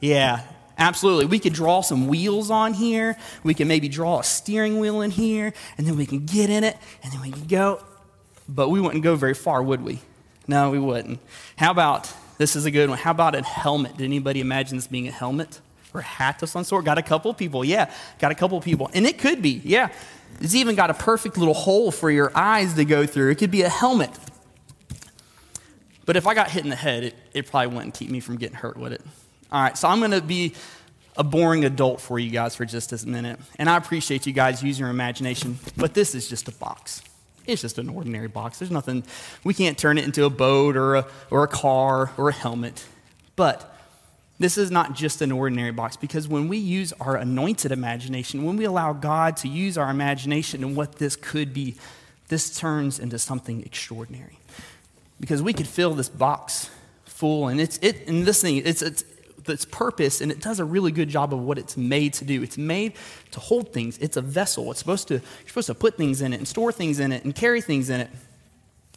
Yeah, 0.00 0.40
absolutely. 0.78 1.26
We 1.26 1.38
could 1.38 1.52
draw 1.52 1.82
some 1.82 2.06
wheels 2.06 2.50
on 2.50 2.72
here. 2.72 3.18
We 3.42 3.52
can 3.52 3.68
maybe 3.68 3.90
draw 3.90 4.20
a 4.20 4.24
steering 4.24 4.78
wheel 4.78 5.02
in 5.02 5.10
here, 5.10 5.52
and 5.76 5.86
then 5.86 5.98
we 5.98 6.06
can 6.06 6.24
get 6.24 6.48
in 6.48 6.64
it, 6.64 6.78
and 7.02 7.12
then 7.12 7.20
we 7.20 7.30
can 7.30 7.46
go. 7.46 7.84
But 8.48 8.70
we 8.70 8.80
wouldn't 8.80 9.04
go 9.04 9.14
very 9.14 9.34
far, 9.34 9.62
would 9.62 9.82
we? 9.82 10.00
No, 10.48 10.70
we 10.70 10.78
wouldn't. 10.78 11.20
How 11.56 11.70
about 11.70 12.10
this 12.38 12.56
is 12.56 12.64
a 12.64 12.70
good 12.70 12.88
one. 12.88 12.96
How 12.96 13.10
about 13.10 13.34
a 13.34 13.42
helmet? 13.42 13.98
Did 13.98 14.04
anybody 14.04 14.40
imagine 14.40 14.78
this 14.78 14.86
being 14.86 15.06
a 15.06 15.12
helmet? 15.12 15.60
Or 15.92 16.00
a 16.00 16.02
hat 16.02 16.42
of 16.42 16.48
some 16.48 16.64
sort? 16.64 16.86
Got 16.86 16.96
a 16.96 17.02
couple 17.02 17.32
people, 17.34 17.62
yeah. 17.62 17.92
Got 18.18 18.32
a 18.32 18.34
couple 18.34 18.58
people. 18.62 18.90
And 18.94 19.06
it 19.06 19.18
could 19.18 19.42
be, 19.42 19.60
yeah. 19.64 19.90
It's 20.40 20.54
even 20.54 20.74
got 20.74 20.90
a 20.90 20.94
perfect 20.94 21.38
little 21.38 21.54
hole 21.54 21.90
for 21.90 22.10
your 22.10 22.32
eyes 22.34 22.74
to 22.74 22.84
go 22.84 23.06
through. 23.06 23.30
It 23.30 23.36
could 23.36 23.50
be 23.50 23.62
a 23.62 23.68
helmet. 23.68 24.10
But 26.06 26.16
if 26.16 26.26
I 26.26 26.34
got 26.34 26.50
hit 26.50 26.64
in 26.64 26.70
the 26.70 26.76
head, 26.76 27.04
it, 27.04 27.14
it 27.32 27.50
probably 27.50 27.74
wouldn't 27.74 27.94
keep 27.94 28.10
me 28.10 28.20
from 28.20 28.36
getting 28.36 28.56
hurt, 28.56 28.76
would 28.76 28.92
it? 28.92 29.02
All 29.50 29.62
right, 29.62 29.76
so 29.76 29.88
I'm 29.88 30.00
going 30.00 30.10
to 30.10 30.20
be 30.20 30.54
a 31.16 31.24
boring 31.24 31.64
adult 31.64 32.00
for 32.00 32.18
you 32.18 32.30
guys 32.30 32.54
for 32.54 32.64
just 32.64 32.92
a 32.92 33.08
minute. 33.08 33.38
And 33.58 33.70
I 33.70 33.76
appreciate 33.76 34.26
you 34.26 34.32
guys 34.32 34.62
using 34.62 34.82
your 34.82 34.90
imagination, 34.90 35.58
but 35.76 35.94
this 35.94 36.14
is 36.14 36.28
just 36.28 36.48
a 36.48 36.52
box. 36.52 37.02
It's 37.46 37.62
just 37.62 37.78
an 37.78 37.88
ordinary 37.88 38.28
box. 38.28 38.58
There's 38.58 38.70
nothing, 38.70 39.04
we 39.44 39.54
can't 39.54 39.78
turn 39.78 39.98
it 39.98 40.04
into 40.04 40.24
a 40.24 40.30
boat 40.30 40.76
or 40.76 40.96
a, 40.96 41.06
or 41.30 41.44
a 41.44 41.48
car 41.48 42.10
or 42.16 42.30
a 42.30 42.32
helmet. 42.32 42.84
But 43.36 43.73
this 44.38 44.58
is 44.58 44.70
not 44.70 44.94
just 44.94 45.22
an 45.22 45.30
ordinary 45.30 45.70
box 45.70 45.96
because 45.96 46.26
when 46.26 46.48
we 46.48 46.56
use 46.58 46.92
our 47.00 47.16
anointed 47.16 47.70
imagination, 47.70 48.44
when 48.44 48.56
we 48.56 48.64
allow 48.64 48.92
God 48.92 49.36
to 49.38 49.48
use 49.48 49.78
our 49.78 49.90
imagination 49.90 50.64
and 50.64 50.76
what 50.76 50.96
this 50.96 51.14
could 51.14 51.54
be, 51.54 51.76
this 52.28 52.58
turns 52.58 52.98
into 52.98 53.18
something 53.18 53.62
extraordinary. 53.62 54.38
Because 55.20 55.40
we 55.40 55.52
could 55.52 55.68
fill 55.68 55.94
this 55.94 56.08
box 56.08 56.68
full, 57.04 57.46
and 57.48 57.60
it's 57.60 57.78
it 57.80 58.08
and 58.08 58.26
this 58.26 58.42
thing, 58.42 58.56
it's 58.64 58.82
it's 58.82 59.04
its 59.46 59.64
purpose, 59.64 60.20
and 60.20 60.32
it 60.32 60.40
does 60.40 60.58
a 60.58 60.64
really 60.64 60.90
good 60.90 61.08
job 61.08 61.32
of 61.32 61.40
what 61.40 61.58
it's 61.58 61.76
made 61.76 62.12
to 62.14 62.24
do. 62.24 62.42
It's 62.42 62.58
made 62.58 62.94
to 63.30 63.40
hold 63.40 63.72
things. 63.72 63.98
It's 63.98 64.16
a 64.16 64.22
vessel. 64.22 64.70
It's 64.72 64.80
supposed 64.80 65.06
to 65.08 65.14
you're 65.14 65.48
supposed 65.48 65.68
to 65.68 65.74
put 65.74 65.96
things 65.96 66.20
in 66.22 66.32
it 66.32 66.38
and 66.38 66.48
store 66.48 66.72
things 66.72 66.98
in 66.98 67.12
it 67.12 67.24
and 67.24 67.34
carry 67.34 67.60
things 67.60 67.88
in 67.88 68.00
it. 68.00 68.10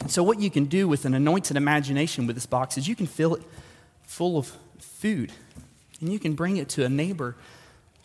So 0.07 0.23
what 0.23 0.39
you 0.39 0.49
can 0.49 0.65
do 0.65 0.87
with 0.87 1.05
an 1.05 1.13
anointed 1.13 1.57
imagination 1.57 2.25
with 2.25 2.35
this 2.35 2.45
box 2.45 2.77
is 2.77 2.87
you 2.87 2.95
can 2.95 3.07
fill 3.07 3.35
it 3.35 3.43
full 4.03 4.37
of 4.37 4.55
food. 4.79 5.31
And 5.99 6.11
you 6.11 6.19
can 6.19 6.33
bring 6.33 6.57
it 6.57 6.69
to 6.69 6.85
a 6.85 6.89
neighbor 6.89 7.35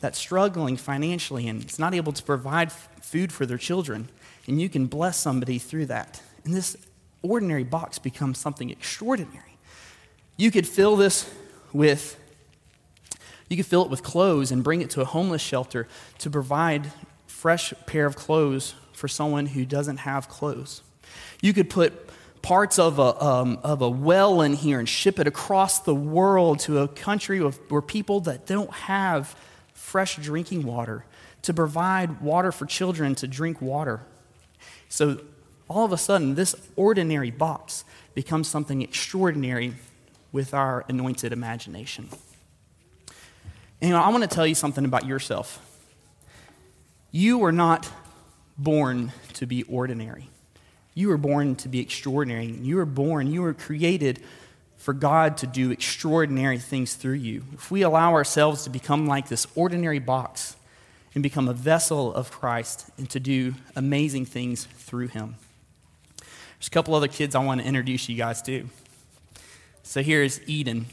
that's 0.00 0.18
struggling 0.18 0.76
financially 0.76 1.46
and 1.48 1.64
is 1.64 1.78
not 1.78 1.94
able 1.94 2.12
to 2.12 2.22
provide 2.22 2.72
food 2.72 3.32
for 3.32 3.46
their 3.46 3.58
children. 3.58 4.08
And 4.46 4.60
you 4.60 4.68
can 4.68 4.86
bless 4.86 5.16
somebody 5.16 5.58
through 5.58 5.86
that. 5.86 6.20
And 6.44 6.52
this 6.52 6.76
ordinary 7.22 7.64
box 7.64 7.98
becomes 7.98 8.38
something 8.38 8.70
extraordinary. 8.70 9.56
You 10.36 10.50
could 10.50 10.66
fill 10.66 10.96
this 10.96 11.32
with 11.72 12.18
You 13.48 13.56
could 13.56 13.66
fill 13.66 13.84
it 13.84 13.90
with 13.90 14.02
clothes 14.02 14.50
and 14.50 14.64
bring 14.64 14.80
it 14.80 14.88
to 14.90 15.02
a 15.02 15.04
homeless 15.04 15.42
shelter 15.42 15.86
to 16.18 16.30
provide 16.30 16.90
fresh 17.26 17.74
pair 17.86 18.06
of 18.06 18.16
clothes 18.16 18.74
for 18.92 19.08
someone 19.08 19.46
who 19.46 19.66
doesn't 19.66 19.98
have 19.98 20.28
clothes. 20.28 20.82
You 21.42 21.52
could 21.52 21.68
put 21.68 22.08
parts 22.42 22.78
of 22.78 22.98
a, 22.98 23.24
um, 23.24 23.58
of 23.62 23.80
a 23.82 23.88
well 23.88 24.42
in 24.42 24.52
here 24.52 24.78
and 24.78 24.88
ship 24.88 25.18
it 25.18 25.26
across 25.26 25.78
the 25.78 25.94
world 25.94 26.58
to 26.60 26.80
a 26.80 26.88
country 26.88 27.38
where 27.40 27.80
people 27.80 28.20
that 28.20 28.46
don't 28.46 28.72
have 28.72 29.34
fresh 29.72 30.16
drinking 30.16 30.64
water 30.64 31.04
to 31.42 31.54
provide 31.54 32.20
water 32.20 32.52
for 32.52 32.66
children 32.66 33.14
to 33.14 33.26
drink 33.28 33.62
water. 33.62 34.00
So 34.88 35.20
all 35.68 35.84
of 35.84 35.92
a 35.92 35.98
sudden, 35.98 36.34
this 36.34 36.54
ordinary 36.76 37.30
box 37.30 37.84
becomes 38.14 38.48
something 38.48 38.82
extraordinary 38.82 39.74
with 40.32 40.52
our 40.54 40.84
anointed 40.88 41.32
imagination. 41.32 42.08
And 43.80 43.88
you 43.88 43.96
know, 43.96 44.02
I 44.02 44.08
want 44.10 44.22
to 44.22 44.28
tell 44.28 44.46
you 44.46 44.54
something 44.54 44.84
about 44.84 45.06
yourself. 45.06 45.60
You 47.10 47.38
were 47.38 47.52
not 47.52 47.90
born 48.56 49.12
to 49.34 49.46
be 49.46 49.62
ordinary. 49.64 50.28
You 50.94 51.08
were 51.08 51.16
born 51.16 51.56
to 51.56 51.68
be 51.68 51.80
extraordinary. 51.80 52.46
You 52.46 52.76
were 52.76 52.86
born, 52.86 53.32
you 53.32 53.42
were 53.42 53.54
created 53.54 54.20
for 54.76 54.92
God 54.92 55.36
to 55.38 55.46
do 55.46 55.70
extraordinary 55.70 56.58
things 56.58 56.94
through 56.94 57.14
you. 57.14 57.44
If 57.54 57.70
we 57.70 57.82
allow 57.82 58.12
ourselves 58.12 58.64
to 58.64 58.70
become 58.70 59.06
like 59.06 59.28
this 59.28 59.46
ordinary 59.54 60.00
box 60.00 60.56
and 61.14 61.22
become 61.22 61.48
a 61.48 61.52
vessel 61.52 62.12
of 62.14 62.30
Christ 62.30 62.90
and 62.98 63.08
to 63.10 63.20
do 63.20 63.54
amazing 63.76 64.26
things 64.26 64.64
through 64.64 65.08
Him. 65.08 65.36
There's 66.18 66.68
a 66.68 66.70
couple 66.70 66.94
other 66.94 67.08
kids 67.08 67.34
I 67.34 67.44
want 67.44 67.60
to 67.60 67.66
introduce 67.66 68.08
you 68.08 68.16
guys 68.16 68.42
to. 68.42 68.68
So 69.82 70.02
here's 70.02 70.40
Eden. 70.48 70.86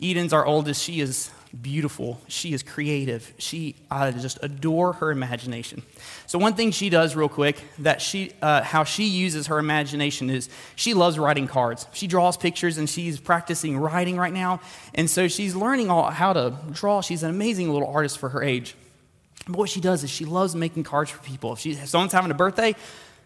Eden's 0.00 0.32
our 0.32 0.46
oldest. 0.46 0.82
She 0.82 1.00
is 1.00 1.30
beautiful. 1.60 2.20
She 2.28 2.52
is 2.52 2.62
creative. 2.62 3.32
She, 3.38 3.76
I 3.90 4.10
just 4.12 4.38
adore 4.42 4.94
her 4.94 5.10
imagination. 5.10 5.82
So 6.26 6.38
one 6.38 6.54
thing 6.54 6.70
she 6.70 6.90
does 6.90 7.16
real 7.16 7.28
quick 7.28 7.62
that 7.80 8.00
she, 8.00 8.32
uh, 8.40 8.62
how 8.62 8.84
she 8.84 9.04
uses 9.04 9.48
her 9.48 9.58
imagination 9.58 10.30
is 10.30 10.48
she 10.76 10.94
loves 10.94 11.18
writing 11.18 11.48
cards. 11.48 11.86
She 11.92 12.06
draws 12.06 12.36
pictures 12.36 12.78
and 12.78 12.88
she's 12.88 13.18
practicing 13.18 13.76
writing 13.76 14.16
right 14.16 14.32
now. 14.32 14.60
And 14.94 15.10
so 15.10 15.28
she's 15.28 15.56
learning 15.56 15.90
all, 15.90 16.10
how 16.10 16.32
to 16.32 16.56
draw. 16.70 17.00
She's 17.00 17.22
an 17.22 17.30
amazing 17.30 17.72
little 17.72 17.88
artist 17.88 18.18
for 18.18 18.28
her 18.28 18.42
age. 18.42 18.76
But 19.46 19.56
what 19.56 19.68
she 19.68 19.80
does 19.80 20.04
is 20.04 20.10
she 20.10 20.24
loves 20.24 20.54
making 20.54 20.84
cards 20.84 21.10
for 21.10 21.22
people. 21.22 21.52
If, 21.54 21.60
she, 21.60 21.72
if 21.72 21.88
someone's 21.88 22.12
having 22.12 22.30
a 22.30 22.34
birthday, 22.34 22.76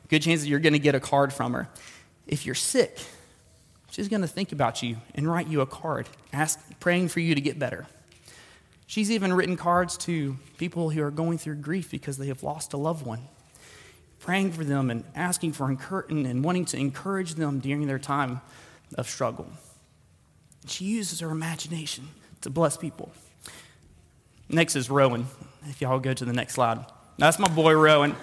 good 0.08 0.22
chance 0.22 0.40
that 0.40 0.48
you're 0.48 0.60
going 0.60 0.72
to 0.72 0.78
get 0.78 0.94
a 0.94 1.00
card 1.00 1.32
from 1.32 1.52
her. 1.52 1.68
If 2.26 2.46
you're 2.46 2.54
sick, 2.54 2.98
she's 3.90 4.08
going 4.08 4.22
to 4.22 4.28
think 4.28 4.52
about 4.52 4.82
you 4.82 4.96
and 5.14 5.30
write 5.30 5.48
you 5.48 5.60
a 5.60 5.66
card, 5.66 6.08
ask, 6.32 6.58
praying 6.80 7.08
for 7.08 7.20
you 7.20 7.34
to 7.34 7.40
get 7.40 7.58
better. 7.58 7.86
She's 8.86 9.10
even 9.10 9.32
written 9.32 9.56
cards 9.56 9.96
to 9.98 10.36
people 10.58 10.90
who 10.90 11.02
are 11.02 11.10
going 11.10 11.38
through 11.38 11.56
grief 11.56 11.90
because 11.90 12.18
they 12.18 12.26
have 12.26 12.42
lost 12.42 12.72
a 12.74 12.76
loved 12.76 13.06
one, 13.06 13.22
praying 14.20 14.52
for 14.52 14.64
them 14.64 14.90
and 14.90 15.04
asking 15.14 15.52
for 15.52 15.68
encouragement 15.68 16.26
and 16.26 16.44
wanting 16.44 16.66
to 16.66 16.76
encourage 16.76 17.34
them 17.34 17.60
during 17.60 17.86
their 17.86 17.98
time 17.98 18.40
of 18.96 19.08
struggle. 19.08 19.46
She 20.66 20.84
uses 20.84 21.20
her 21.20 21.30
imagination 21.30 22.08
to 22.42 22.50
bless 22.50 22.76
people. 22.76 23.12
Next 24.48 24.76
is 24.76 24.90
Rowan. 24.90 25.26
If 25.66 25.80
y'all 25.80 25.98
go 25.98 26.12
to 26.12 26.24
the 26.24 26.32
next 26.32 26.54
slide. 26.54 26.84
That's 27.16 27.38
my 27.38 27.48
boy 27.48 27.74
Rowan. 27.74 28.14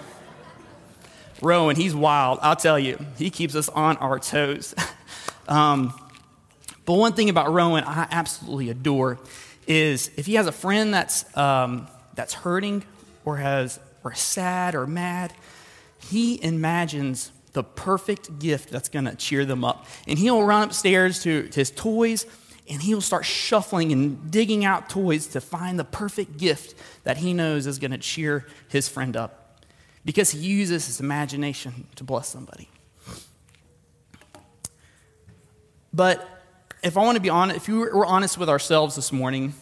Rowan, 1.40 1.74
he's 1.74 1.94
wild. 1.94 2.38
I'll 2.40 2.56
tell 2.56 2.78
you, 2.78 3.04
he 3.18 3.30
keeps 3.30 3.56
us 3.56 3.68
on 3.68 3.96
our 3.96 4.20
toes. 4.20 4.74
um, 5.48 5.92
but 6.84 6.94
one 6.94 7.14
thing 7.14 7.28
about 7.28 7.52
Rowan 7.52 7.84
I 7.84 8.06
absolutely 8.10 8.70
adore 8.70 9.18
is 9.66 10.10
if 10.16 10.26
he 10.26 10.34
has 10.34 10.46
a 10.46 10.52
friend 10.52 10.92
that's, 10.92 11.36
um, 11.36 11.88
that's 12.14 12.34
hurting 12.34 12.84
or, 13.24 13.36
has, 13.36 13.78
or 14.04 14.14
sad 14.14 14.74
or 14.74 14.86
mad, 14.86 15.32
he 15.98 16.42
imagines 16.42 17.32
the 17.52 17.62
perfect 17.62 18.38
gift 18.38 18.70
that's 18.70 18.88
going 18.88 19.04
to 19.04 19.14
cheer 19.14 19.44
them 19.44 19.64
up. 19.64 19.86
And 20.06 20.18
he'll 20.18 20.42
run 20.42 20.62
upstairs 20.62 21.22
to, 21.22 21.48
to 21.48 21.60
his 21.60 21.70
toys 21.70 22.26
and 22.68 22.80
he'll 22.80 23.00
start 23.00 23.24
shuffling 23.24 23.92
and 23.92 24.30
digging 24.30 24.64
out 24.64 24.88
toys 24.88 25.26
to 25.28 25.40
find 25.40 25.78
the 25.78 25.84
perfect 25.84 26.38
gift 26.38 26.74
that 27.04 27.18
he 27.18 27.32
knows 27.32 27.66
is 27.66 27.78
going 27.78 27.90
to 27.90 27.98
cheer 27.98 28.46
his 28.68 28.88
friend 28.88 29.16
up 29.16 29.60
because 30.04 30.30
he 30.30 30.38
uses 30.40 30.86
his 30.86 31.00
imagination 31.00 31.86
to 31.96 32.04
bless 32.04 32.28
somebody. 32.28 32.68
But 35.92 36.26
if 36.82 36.96
I 36.96 37.02
want 37.02 37.16
to 37.16 37.22
be 37.22 37.30
honest, 37.30 37.56
if 37.56 37.68
you 37.68 37.78
were 37.78 38.06
honest 38.06 38.38
with 38.38 38.48
ourselves 38.48 38.96
this 38.96 39.12
morning, 39.12 39.54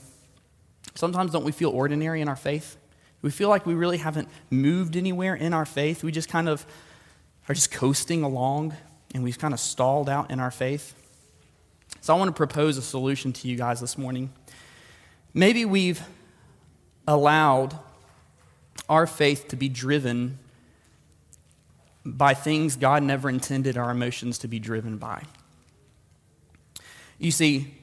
sometimes 0.94 1.32
don't 1.32 1.44
we 1.44 1.52
feel 1.52 1.70
ordinary 1.70 2.20
in 2.20 2.28
our 2.28 2.36
faith? 2.36 2.76
We 3.22 3.30
feel 3.30 3.50
like 3.50 3.66
we 3.66 3.74
really 3.74 3.98
haven't 3.98 4.28
moved 4.48 4.96
anywhere 4.96 5.34
in 5.34 5.52
our 5.52 5.66
faith. 5.66 6.02
We 6.02 6.12
just 6.12 6.30
kind 6.30 6.48
of 6.48 6.64
are 7.48 7.54
just 7.54 7.70
coasting 7.70 8.22
along 8.22 8.74
and 9.14 9.22
we've 9.22 9.38
kind 9.38 9.52
of 9.52 9.60
stalled 9.60 10.08
out 10.08 10.30
in 10.30 10.40
our 10.40 10.50
faith. 10.50 10.94
So 12.00 12.14
I 12.14 12.18
want 12.18 12.28
to 12.28 12.34
propose 12.34 12.78
a 12.78 12.82
solution 12.82 13.32
to 13.34 13.48
you 13.48 13.56
guys 13.56 13.80
this 13.80 13.98
morning. 13.98 14.32
Maybe 15.34 15.64
we've 15.66 16.02
allowed 17.06 17.78
our 18.88 19.06
faith 19.06 19.48
to 19.48 19.56
be 19.56 19.68
driven 19.68 20.38
by 22.04 22.32
things 22.32 22.76
God 22.76 23.02
never 23.02 23.28
intended 23.28 23.76
our 23.76 23.90
emotions 23.90 24.38
to 24.38 24.48
be 24.48 24.58
driven 24.58 24.96
by. 24.96 25.22
You 27.20 27.30
see, 27.30 27.74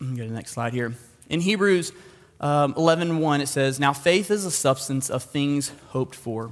go 0.00 0.06
to 0.06 0.26
the 0.26 0.34
next 0.34 0.50
slide 0.50 0.72
here. 0.72 0.92
In 1.30 1.40
Hebrews 1.40 1.92
um, 2.40 2.74
11 2.76 3.20
1, 3.20 3.40
it 3.40 3.46
says, 3.46 3.78
Now 3.78 3.92
faith 3.92 4.32
is 4.32 4.44
a 4.44 4.50
substance 4.50 5.08
of 5.08 5.22
things 5.22 5.70
hoped 5.90 6.16
for, 6.16 6.50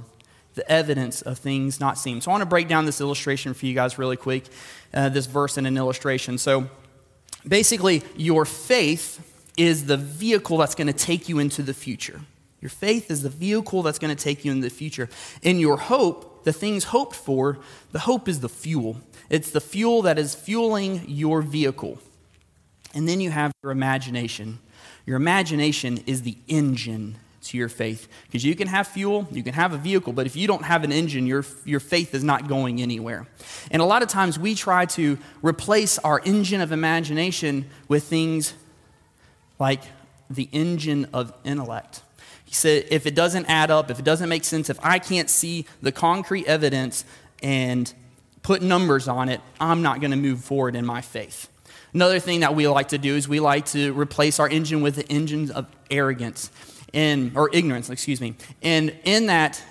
the 0.53 0.69
evidence 0.71 1.21
of 1.21 1.37
things 1.37 1.81
not 1.81 1.97
seen. 1.97 2.21
So 2.21 2.31
I 2.31 2.35
want 2.35 2.43
to 2.43 2.47
break 2.47 2.69
down 2.69 2.85
this 2.85 3.01
illustration 3.01 3.53
for 3.53 3.65
you 3.65 3.75
guys 3.75 3.97
really 3.97 4.15
quick, 4.15 4.45
uh, 4.93 5.09
this 5.09 5.25
verse 5.25 5.57
in 5.57 5.65
an 5.65 5.75
illustration. 5.75 6.37
So 6.37 6.69
basically, 7.45 8.01
your 8.15 8.45
faith 8.45 9.27
is 9.57 9.85
the 9.85 9.97
vehicle 9.97 10.57
that's 10.57 10.75
going 10.75 10.87
to 10.87 10.93
take 10.93 11.27
you 11.27 11.39
into 11.39 11.61
the 11.61 11.73
future. 11.73 12.21
Your 12.61 12.69
faith 12.69 13.11
is 13.11 13.21
the 13.21 13.29
vehicle 13.29 13.83
that's 13.83 13.99
going 13.99 14.15
to 14.15 14.23
take 14.23 14.45
you 14.45 14.53
into 14.53 14.69
the 14.69 14.73
future. 14.73 15.09
In 15.41 15.59
your 15.59 15.75
hope, 15.75 16.30
the 16.43 16.53
things 16.53 16.85
hoped 16.85 17.15
for, 17.15 17.59
the 17.91 17.99
hope 17.99 18.27
is 18.27 18.39
the 18.39 18.49
fuel. 18.49 18.97
It's 19.29 19.51
the 19.51 19.61
fuel 19.61 20.01
that 20.03 20.19
is 20.19 20.35
fueling 20.35 21.05
your 21.07 21.41
vehicle. 21.41 21.99
And 22.93 23.07
then 23.07 23.21
you 23.21 23.31
have 23.31 23.51
your 23.63 23.71
imagination. 23.71 24.59
Your 25.05 25.15
imagination 25.15 26.03
is 26.05 26.23
the 26.23 26.37
engine 26.47 27.17
to 27.43 27.57
your 27.57 27.69
faith. 27.69 28.07
Because 28.27 28.43
you 28.43 28.55
can 28.55 28.67
have 28.67 28.87
fuel, 28.87 29.27
you 29.31 29.43
can 29.43 29.53
have 29.53 29.73
a 29.73 29.77
vehicle, 29.77 30.13
but 30.13 30.25
if 30.25 30.35
you 30.35 30.47
don't 30.47 30.63
have 30.63 30.83
an 30.83 30.91
engine, 30.91 31.25
your, 31.25 31.43
your 31.65 31.79
faith 31.79 32.13
is 32.13 32.23
not 32.23 32.47
going 32.47 32.81
anywhere. 32.81 33.27
And 33.71 33.81
a 33.81 33.85
lot 33.85 34.03
of 34.03 34.09
times 34.09 34.37
we 34.37 34.55
try 34.55 34.85
to 34.87 35.17
replace 35.41 35.97
our 35.99 36.21
engine 36.23 36.61
of 36.61 36.71
imagination 36.71 37.65
with 37.87 38.03
things 38.03 38.53
like 39.59 39.81
the 40.29 40.49
engine 40.51 41.07
of 41.13 41.33
intellect. 41.43 42.01
He 42.51 42.55
said, 42.55 42.87
if 42.89 43.05
it 43.05 43.15
doesn't 43.15 43.45
add 43.45 43.71
up, 43.71 43.89
if 43.89 43.97
it 43.97 44.03
doesn't 44.03 44.27
make 44.27 44.43
sense, 44.43 44.69
if 44.69 44.77
I 44.83 44.99
can't 44.99 45.29
see 45.29 45.65
the 45.81 45.93
concrete 45.93 46.45
evidence 46.47 47.05
and 47.41 47.93
put 48.43 48.61
numbers 48.61 49.07
on 49.07 49.29
it, 49.29 49.39
I'm 49.57 49.81
not 49.81 50.01
going 50.01 50.11
to 50.11 50.17
move 50.17 50.43
forward 50.43 50.75
in 50.75 50.85
my 50.85 50.99
faith. 50.99 51.49
Another 51.93 52.19
thing 52.19 52.41
that 52.41 52.53
we 52.53 52.67
like 52.67 52.89
to 52.89 52.97
do 52.97 53.15
is 53.15 53.29
we 53.29 53.39
like 53.39 53.67
to 53.67 53.93
replace 53.93 54.37
our 54.37 54.49
engine 54.49 54.81
with 54.81 54.97
the 54.97 55.09
engines 55.09 55.49
of 55.49 55.65
arrogance 55.89 56.51
and 56.93 57.37
or 57.37 57.49
ignorance, 57.53 57.89
excuse 57.89 58.19
me. 58.19 58.35
And 58.61 58.97
in 59.05 59.27
that, 59.27 59.63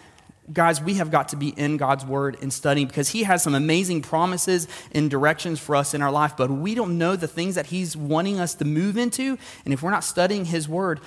guys, 0.50 0.80
we 0.80 0.94
have 0.94 1.10
got 1.10 1.28
to 1.28 1.36
be 1.36 1.50
in 1.50 1.76
God's 1.76 2.06
word 2.06 2.38
and 2.40 2.50
studying 2.50 2.86
because 2.86 3.10
He 3.10 3.24
has 3.24 3.42
some 3.42 3.54
amazing 3.54 4.00
promises 4.00 4.68
and 4.92 5.10
directions 5.10 5.60
for 5.60 5.76
us 5.76 5.92
in 5.92 6.00
our 6.00 6.10
life, 6.10 6.34
but 6.34 6.50
we 6.50 6.74
don't 6.74 6.96
know 6.96 7.14
the 7.14 7.28
things 7.28 7.56
that 7.56 7.66
He's 7.66 7.94
wanting 7.94 8.40
us 8.40 8.54
to 8.54 8.64
move 8.64 8.96
into. 8.96 9.36
And 9.66 9.74
if 9.74 9.82
we're 9.82 9.90
not 9.90 10.02
studying 10.02 10.46
His 10.46 10.66
word, 10.66 11.00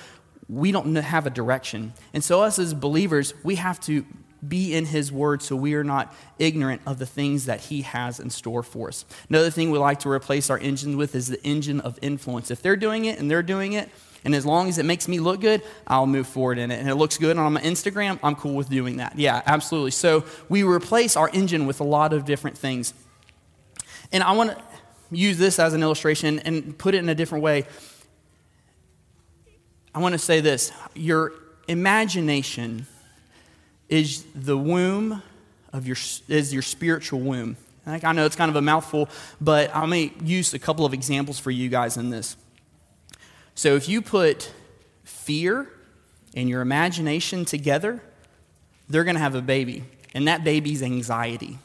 we 0.48 0.72
don't 0.72 0.94
have 0.94 1.26
a 1.26 1.30
direction. 1.30 1.92
And 2.12 2.22
so, 2.22 2.42
us 2.42 2.58
as 2.58 2.74
believers, 2.74 3.34
we 3.42 3.56
have 3.56 3.80
to 3.80 4.04
be 4.46 4.74
in 4.74 4.84
His 4.84 5.10
Word 5.10 5.42
so 5.42 5.56
we 5.56 5.74
are 5.74 5.84
not 5.84 6.14
ignorant 6.38 6.82
of 6.86 6.98
the 6.98 7.06
things 7.06 7.46
that 7.46 7.60
He 7.60 7.82
has 7.82 8.20
in 8.20 8.30
store 8.30 8.62
for 8.62 8.88
us. 8.88 9.04
Another 9.28 9.50
thing 9.50 9.70
we 9.70 9.78
like 9.78 10.00
to 10.00 10.10
replace 10.10 10.50
our 10.50 10.58
engine 10.58 10.96
with 10.96 11.14
is 11.14 11.28
the 11.28 11.42
engine 11.44 11.80
of 11.80 11.98
influence. 12.02 12.50
If 12.50 12.62
they're 12.62 12.76
doing 12.76 13.06
it 13.06 13.18
and 13.18 13.30
they're 13.30 13.42
doing 13.42 13.72
it, 13.72 13.88
and 14.24 14.34
as 14.34 14.46
long 14.46 14.68
as 14.68 14.78
it 14.78 14.84
makes 14.84 15.06
me 15.06 15.20
look 15.20 15.40
good, 15.40 15.62
I'll 15.86 16.06
move 16.06 16.26
forward 16.26 16.58
in 16.58 16.70
it. 16.70 16.80
And 16.80 16.88
it 16.88 16.94
looks 16.94 17.18
good 17.18 17.36
on 17.36 17.52
my 17.52 17.60
Instagram, 17.60 18.18
I'm 18.22 18.34
cool 18.34 18.54
with 18.54 18.70
doing 18.70 18.96
that. 18.96 19.18
Yeah, 19.18 19.42
absolutely. 19.46 19.90
So 19.90 20.24
we 20.48 20.62
replace 20.62 21.16
our 21.16 21.28
engine 21.32 21.66
with 21.66 21.80
a 21.80 21.84
lot 21.84 22.12
of 22.12 22.24
different 22.24 22.56
things. 22.56 22.94
And 24.12 24.22
I 24.22 24.32
want 24.32 24.50
to 24.50 24.62
use 25.10 25.36
this 25.36 25.58
as 25.58 25.74
an 25.74 25.82
illustration 25.82 26.38
and 26.40 26.76
put 26.76 26.94
it 26.94 26.98
in 26.98 27.08
a 27.08 27.14
different 27.14 27.44
way. 27.44 27.66
I 29.94 30.00
want 30.00 30.12
to 30.14 30.18
say 30.18 30.40
this 30.40 30.72
your 30.94 31.32
imagination 31.68 32.86
is 33.88 34.24
the 34.34 34.58
womb 34.58 35.22
of 35.72 35.86
your 35.86 35.96
is 36.28 36.52
your 36.52 36.62
spiritual 36.62 37.20
womb. 37.20 37.56
I 37.86 38.12
know 38.12 38.24
it's 38.24 38.36
kind 38.36 38.48
of 38.48 38.56
a 38.56 38.62
mouthful, 38.62 39.08
but 39.40 39.72
going 39.72 40.10
to 40.10 40.24
use 40.24 40.54
a 40.54 40.58
couple 40.58 40.86
of 40.86 40.94
examples 40.94 41.38
for 41.38 41.50
you 41.50 41.68
guys 41.68 41.98
in 41.98 42.08
this. 42.08 42.36
So 43.54 43.76
if 43.76 43.88
you 43.88 44.00
put 44.00 44.50
fear 45.04 45.70
and 46.34 46.48
your 46.48 46.62
imagination 46.62 47.44
together, 47.44 48.00
they're 48.88 49.04
going 49.04 49.16
to 49.16 49.20
have 49.20 49.34
a 49.34 49.42
baby. 49.42 49.84
And 50.14 50.26
that 50.28 50.44
baby's 50.44 50.82
anxiety. 50.82 51.58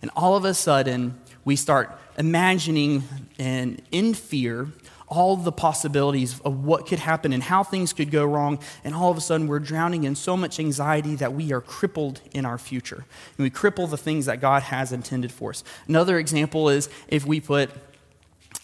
And 0.00 0.12
all 0.14 0.36
of 0.36 0.44
a 0.44 0.54
sudden, 0.54 1.18
we 1.44 1.56
start 1.56 1.98
imagining 2.16 3.02
and 3.38 3.82
in 3.90 4.14
fear 4.14 4.68
all 5.08 5.36
the 5.36 5.52
possibilities 5.52 6.40
of 6.40 6.64
what 6.64 6.86
could 6.86 6.98
happen 6.98 7.32
and 7.32 7.42
how 7.42 7.62
things 7.62 7.92
could 7.92 8.10
go 8.10 8.24
wrong. 8.24 8.58
And 8.82 8.94
all 8.94 9.10
of 9.10 9.16
a 9.16 9.20
sudden, 9.20 9.46
we're 9.46 9.58
drowning 9.58 10.04
in 10.04 10.14
so 10.14 10.36
much 10.36 10.58
anxiety 10.58 11.14
that 11.16 11.32
we 11.32 11.52
are 11.52 11.60
crippled 11.60 12.20
in 12.32 12.44
our 12.46 12.58
future. 12.58 13.04
And 13.36 13.44
we 13.44 13.50
cripple 13.50 13.88
the 13.88 13.98
things 13.98 14.26
that 14.26 14.40
God 14.40 14.62
has 14.62 14.92
intended 14.92 15.30
for 15.30 15.50
us. 15.50 15.62
Another 15.86 16.18
example 16.18 16.68
is 16.68 16.88
if 17.08 17.26
we 17.26 17.40
put 17.40 17.70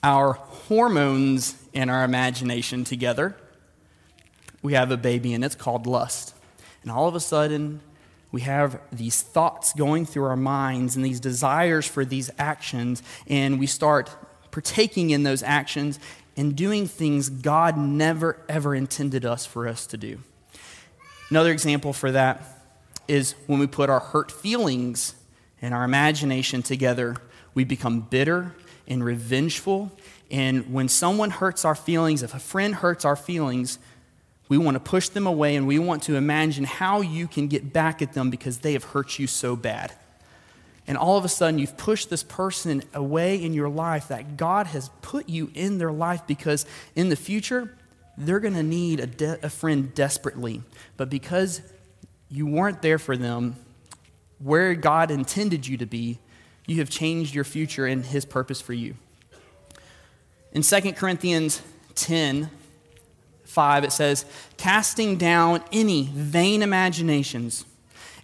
our 0.02 0.32
hormones 0.32 1.56
and 1.74 1.90
our 1.90 2.04
imagination 2.04 2.84
together, 2.84 3.36
we 4.62 4.74
have 4.74 4.90
a 4.90 4.96
baby, 4.96 5.34
and 5.34 5.44
it's 5.44 5.54
called 5.54 5.86
lust. 5.86 6.34
And 6.82 6.90
all 6.90 7.08
of 7.08 7.14
a 7.14 7.20
sudden, 7.20 7.80
we 8.32 8.42
have 8.42 8.80
these 8.92 9.22
thoughts 9.22 9.72
going 9.72 10.06
through 10.06 10.24
our 10.24 10.36
minds 10.36 10.96
and 10.96 11.04
these 11.04 11.20
desires 11.20 11.86
for 11.86 12.04
these 12.04 12.30
actions, 12.38 13.02
and 13.26 13.58
we 13.58 13.66
start 13.66 14.10
partaking 14.50 15.10
in 15.10 15.22
those 15.22 15.42
actions 15.42 15.98
and 16.40 16.56
doing 16.56 16.86
things 16.86 17.28
God 17.28 17.76
never, 17.76 18.38
ever 18.48 18.74
intended 18.74 19.26
us 19.26 19.44
for 19.44 19.68
us 19.68 19.86
to 19.88 19.98
do. 19.98 20.20
Another 21.28 21.52
example 21.52 21.92
for 21.92 22.10
that 22.12 22.64
is 23.06 23.34
when 23.46 23.58
we 23.58 23.66
put 23.66 23.90
our 23.90 24.00
hurt 24.00 24.32
feelings 24.32 25.14
and 25.60 25.74
our 25.74 25.84
imagination 25.84 26.62
together, 26.62 27.16
we 27.52 27.64
become 27.64 28.00
bitter 28.00 28.54
and 28.88 29.04
revengeful. 29.04 29.92
And 30.30 30.72
when 30.72 30.88
someone 30.88 31.28
hurts 31.28 31.66
our 31.66 31.74
feelings, 31.74 32.22
if 32.22 32.32
a 32.32 32.38
friend 32.38 32.74
hurts 32.74 33.04
our 33.04 33.16
feelings, 33.16 33.78
we 34.48 34.56
want 34.56 34.76
to 34.76 34.80
push 34.80 35.10
them 35.10 35.26
away 35.26 35.56
and 35.56 35.66
we 35.66 35.78
want 35.78 36.04
to 36.04 36.16
imagine 36.16 36.64
how 36.64 37.02
you 37.02 37.28
can 37.28 37.48
get 37.48 37.70
back 37.70 38.00
at 38.00 38.14
them 38.14 38.30
because 38.30 38.60
they 38.60 38.72
have 38.72 38.84
hurt 38.84 39.18
you 39.18 39.26
so 39.26 39.56
bad. 39.56 39.92
And 40.90 40.98
all 40.98 41.16
of 41.16 41.24
a 41.24 41.28
sudden, 41.28 41.60
you've 41.60 41.76
pushed 41.76 42.10
this 42.10 42.24
person 42.24 42.82
away 42.92 43.40
in 43.40 43.54
your 43.54 43.68
life 43.68 44.08
that 44.08 44.36
God 44.36 44.66
has 44.66 44.90
put 45.02 45.28
you 45.28 45.52
in 45.54 45.78
their 45.78 45.92
life 45.92 46.26
because 46.26 46.66
in 46.96 47.10
the 47.10 47.14
future, 47.14 47.72
they're 48.18 48.40
going 48.40 48.54
to 48.54 48.64
need 48.64 48.98
a, 48.98 49.06
de- 49.06 49.46
a 49.46 49.50
friend 49.50 49.94
desperately. 49.94 50.62
But 50.96 51.08
because 51.08 51.62
you 52.28 52.44
weren't 52.44 52.82
there 52.82 52.98
for 52.98 53.16
them 53.16 53.54
where 54.40 54.74
God 54.74 55.12
intended 55.12 55.64
you 55.64 55.76
to 55.76 55.86
be, 55.86 56.18
you 56.66 56.78
have 56.78 56.90
changed 56.90 57.36
your 57.36 57.44
future 57.44 57.86
and 57.86 58.04
His 58.04 58.24
purpose 58.24 58.60
for 58.60 58.72
you. 58.72 58.96
In 60.50 60.62
2 60.62 60.92
Corinthians 60.94 61.62
10, 61.94 62.50
5, 63.44 63.84
it 63.84 63.92
says, 63.92 64.24
casting 64.56 65.18
down 65.18 65.62
any 65.70 66.10
vain 66.12 66.64
imaginations 66.64 67.64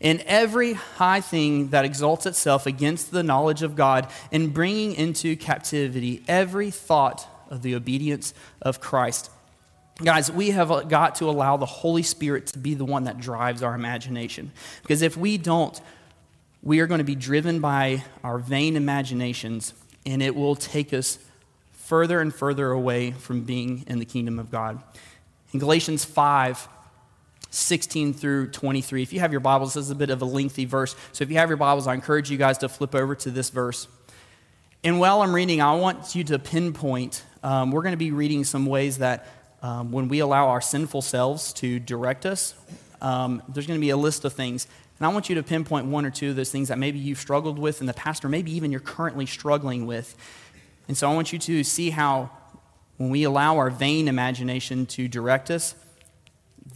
and 0.00 0.21
every 0.26 0.75
high 0.75 1.21
thing 1.21 1.69
that 1.69 1.85
exalts 1.85 2.26
itself 2.26 2.67
against 2.67 3.11
the 3.11 3.23
knowledge 3.23 3.62
of 3.62 3.76
God, 3.76 4.09
and 4.31 4.53
bringing 4.53 4.95
into 4.95 5.37
captivity 5.37 6.23
every 6.29 6.71
thought 6.71 7.26
of 7.50 7.62
the 7.62 7.75
obedience 7.75 8.35
of 8.61 8.81
Christ. 8.81 9.31
Guys, 10.05 10.31
we 10.31 10.50
have 10.50 10.88
got 10.88 11.15
to 11.17 11.31
allow 11.31 11.57
the 11.57 11.65
Holy 11.65 12.03
Spirit 12.03 12.49
to 12.49 12.59
be 12.59 12.75
the 12.75 12.85
one 12.85 13.05
that 13.05 13.19
drives 13.19 13.62
our 13.62 13.75
imagination. 13.75 14.53
Because 14.83 15.00
if 15.00 15.17
we 15.17 15.38
don't, 15.38 15.81
we 16.62 16.81
are 16.81 16.87
going 16.87 16.99
to 16.99 17.05
be 17.05 17.15
driven 17.15 17.61
by 17.61 18.05
our 18.23 18.38
vain 18.38 18.76
imaginations, 18.76 19.73
and 20.05 20.23
it 20.23 20.35
will 20.35 20.55
take 20.55 20.93
us 20.93 21.19
further 21.73 22.21
and 22.21 22.35
further 22.35 22.73
away 22.73 23.12
from 23.12 23.43
being 23.43 23.85
in 23.87 23.99
the 23.99 24.05
kingdom 24.05 24.38
of 24.38 24.50
God. 24.50 24.83
In 25.53 25.61
Galatians 25.61 26.05
5, 26.05 26.69
16 27.50 28.15
through 28.15 28.50
23. 28.50 29.03
If 29.03 29.12
you 29.12 29.21
have 29.21 29.33
your 29.33 29.41
Bibles, 29.41 29.75
this 29.75 29.85
is 29.85 29.91
a 29.91 29.95
bit 29.95 30.11
of 30.11 30.23
a 30.23 30.25
lengthy 30.25 30.65
verse. 30.65 30.97
So 31.13 31.23
if 31.23 31.30
you 31.30 31.37
have 31.37 31.49
your 31.49 31.56
Bibles, 31.56 31.87
I 31.87 31.95
encourage 31.95 32.30
you 32.30 32.37
guys 32.37 32.59
to 32.59 32.69
flip 32.69 32.95
over 32.95 33.15
to 33.15 33.30
this 33.30 33.50
verse. 33.50 33.89
And 34.85 35.00
while 35.00 35.23
I'm 35.23 35.35
reading, 35.35 35.61
I 35.61 35.75
want 35.75 36.15
you 36.15 36.25
to 36.25 36.39
pinpoint, 36.39 37.25
um, 37.43 37.71
we're 37.71 37.82
going 37.82 37.93
to 37.93 37.99
be 37.99 38.11
reading 38.11 38.45
some 38.45 38.67
ways 38.67 38.99
that 38.99 39.26
um, 39.63 39.91
when 39.91 40.09
we 40.09 40.21
allow 40.21 40.49
our 40.49 40.61
sinful 40.61 41.02
selves 41.02 41.52
to 41.54 41.78
direct 41.80 42.26
us, 42.26 42.54
um, 43.00 43.43
there's 43.49 43.67
going 43.67 43.78
to 43.78 43.85
be 43.85 43.91
a 43.91 43.97
list 43.97 44.25
of 44.25 44.32
things. 44.32 44.67
And 44.99 45.06
I 45.06 45.13
want 45.13 45.28
you 45.28 45.35
to 45.35 45.43
pinpoint 45.43 45.87
one 45.87 46.06
or 46.06 46.11
two 46.11 46.30
of 46.30 46.37
those 46.37 46.50
things 46.50 46.69
that 46.69 46.78
maybe 46.78 46.99
you've 46.99 47.19
struggled 47.19 47.59
with 47.59 47.80
in 47.80 47.87
the 47.87 47.95
past, 47.95 48.25
or 48.25 48.28
maybe 48.28 48.52
even 48.52 48.71
you're 48.71 48.80
currently 48.80 49.26
struggling 49.26 49.87
with. 49.87 50.15
And 50.89 50.97
so 50.97 51.11
I 51.11 51.15
want 51.15 51.32
you 51.32 51.39
to 51.41 51.65
see 51.65 51.91
how 51.91 52.30
when 52.97 53.11
we 53.11 53.25
allow 53.25 53.59
our 53.59 53.71
vain 53.71 54.09
imagination 54.09 54.87
to 54.87 55.09
direct 55.09 55.50
us, 55.50 55.75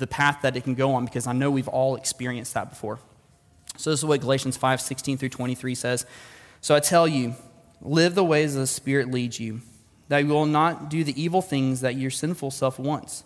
the 0.00 0.08
path 0.08 0.40
that 0.42 0.56
it 0.56 0.64
can 0.64 0.74
go 0.74 0.94
on, 0.94 1.04
because 1.04 1.28
I 1.28 1.32
know 1.32 1.50
we've 1.50 1.68
all 1.68 1.94
experienced 1.94 2.54
that 2.54 2.70
before. 2.70 2.98
So 3.76 3.90
this 3.90 4.00
is 4.00 4.04
what 4.04 4.20
Galatians 4.20 4.56
5 4.56 4.80
16 4.80 5.18
through 5.18 5.28
23 5.28 5.74
says. 5.74 6.06
So 6.60 6.74
I 6.74 6.80
tell 6.80 7.06
you, 7.06 7.36
live 7.80 8.14
the 8.14 8.24
ways 8.24 8.54
the 8.54 8.66
Spirit 8.66 9.10
leads 9.10 9.38
you, 9.38 9.60
that 10.08 10.18
you 10.18 10.28
will 10.28 10.46
not 10.46 10.90
do 10.90 11.04
the 11.04 11.20
evil 11.20 11.40
things 11.40 11.80
that 11.80 11.94
your 11.94 12.10
sinful 12.10 12.50
self 12.50 12.78
wants. 12.78 13.24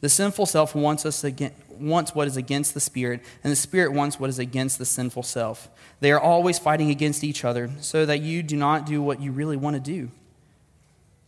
The 0.00 0.08
sinful 0.08 0.46
self 0.46 0.74
wants, 0.74 1.04
us 1.06 1.24
against, 1.24 1.56
wants 1.70 2.14
what 2.14 2.28
is 2.28 2.36
against 2.36 2.74
the 2.74 2.80
Spirit, 2.80 3.20
and 3.42 3.50
the 3.50 3.56
Spirit 3.56 3.92
wants 3.92 4.20
what 4.20 4.30
is 4.30 4.38
against 4.38 4.78
the 4.78 4.84
sinful 4.84 5.22
self. 5.22 5.68
They 6.00 6.12
are 6.12 6.20
always 6.20 6.58
fighting 6.58 6.90
against 6.90 7.24
each 7.24 7.44
other, 7.44 7.70
so 7.80 8.06
that 8.06 8.20
you 8.20 8.42
do 8.42 8.56
not 8.56 8.86
do 8.86 9.02
what 9.02 9.20
you 9.20 9.32
really 9.32 9.56
want 9.56 9.74
to 9.74 9.80
do. 9.80 10.10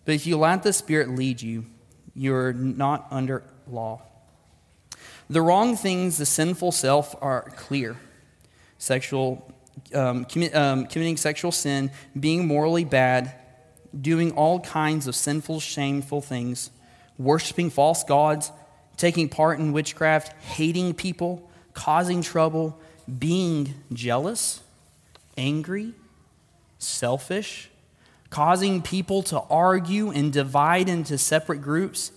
But 0.05 0.15
if 0.15 0.27
you 0.27 0.39
let 0.39 0.63
the 0.63 0.73
Spirit 0.73 1.11
lead 1.11 1.43
you, 1.43 1.67
you 2.15 2.35
are 2.35 2.53
not 2.53 3.07
under 3.11 3.43
law. 3.69 4.03
The 5.29 5.43
wrong 5.43 5.77
things, 5.77 6.19
the 6.19 6.27
sinful 6.27 6.73
self, 6.73 7.17
are 7.21 7.43
clear. 7.57 7.97
Sexual, 8.79 9.53
um, 9.93 10.25
commi- 10.25 10.55
um, 10.55 10.87
committing 10.87 11.17
sexual 11.17 11.51
sin, 11.51 11.91
being 12.19 12.47
morally 12.47 12.85
bad, 12.85 13.35
doing 13.99 14.33
all 14.33 14.61
kinds 14.61 15.07
of 15.07 15.17
sinful, 15.17 15.61
shameful 15.61 16.21
things, 16.21 16.71
worshiping 17.19 17.71
false 17.71 18.05
gods, 18.05 18.53
taking 18.97 19.29
part 19.29 19.59
in 19.59 19.73
witchcraft, 19.73 20.33
hating 20.43 20.95
people, 20.95 21.51
causing 21.75 22.23
trouble, 22.23 22.79
being 23.19 23.75
jealous, 23.93 24.61
angry, 25.37 25.93
selfish, 26.79 27.69
causing 28.31 28.81
people 28.81 29.23
to 29.25 29.41
argue 29.51 30.11
and 30.11 30.33
divide 30.33 30.89
into 30.89 31.19
separate 31.19 31.63
groups, 31.63 32.13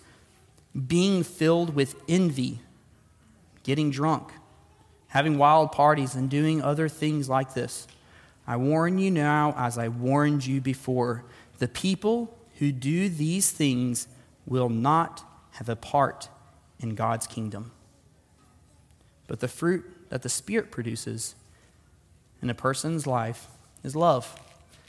being 0.87 1.23
filled 1.23 1.73
with 1.73 1.95
envy 2.07 2.59
getting 3.69 3.91
drunk, 3.91 4.31
having 5.09 5.37
wild 5.37 5.71
parties, 5.71 6.15
and 6.15 6.27
doing 6.27 6.59
other 6.59 6.89
things 6.89 7.29
like 7.29 7.53
this. 7.53 7.87
I 8.47 8.55
warn 8.55 8.97
you 8.97 9.11
now, 9.11 9.53
as 9.55 9.77
I 9.77 9.89
warned 9.89 10.43
you 10.43 10.59
before, 10.59 11.23
the 11.59 11.67
people 11.67 12.35
who 12.57 12.71
do 12.71 13.09
these 13.09 13.51
things 13.51 14.07
will 14.47 14.69
not 14.69 15.23
have 15.51 15.69
a 15.69 15.75
part 15.75 16.29
in 16.79 16.95
God's 16.95 17.27
kingdom. 17.27 17.71
But 19.27 19.39
the 19.39 19.47
fruit 19.47 19.85
that 20.09 20.23
the 20.23 20.29
Spirit 20.29 20.71
produces 20.71 21.35
in 22.41 22.49
a 22.49 22.55
person's 22.55 23.05
life 23.05 23.49
is 23.83 23.95
love, 23.95 24.35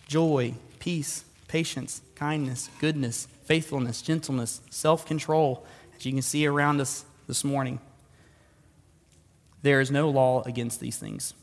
joy, 0.09 0.55
peace, 0.79 1.25
patience, 1.49 2.01
kindness, 2.15 2.71
goodness, 2.81 3.29
faithfulness, 3.45 4.01
gentleness, 4.01 4.63
self 4.71 5.05
control, 5.05 5.67
as 5.95 6.07
you 6.07 6.13
can 6.13 6.23
see 6.23 6.47
around 6.47 6.81
us 6.81 7.05
this 7.27 7.45
morning. 7.45 7.79
There 9.63 9.81
is 9.81 9.91
no 9.91 10.09
law 10.09 10.43
against 10.45 10.81
these 10.81 10.97
things. 10.97 11.35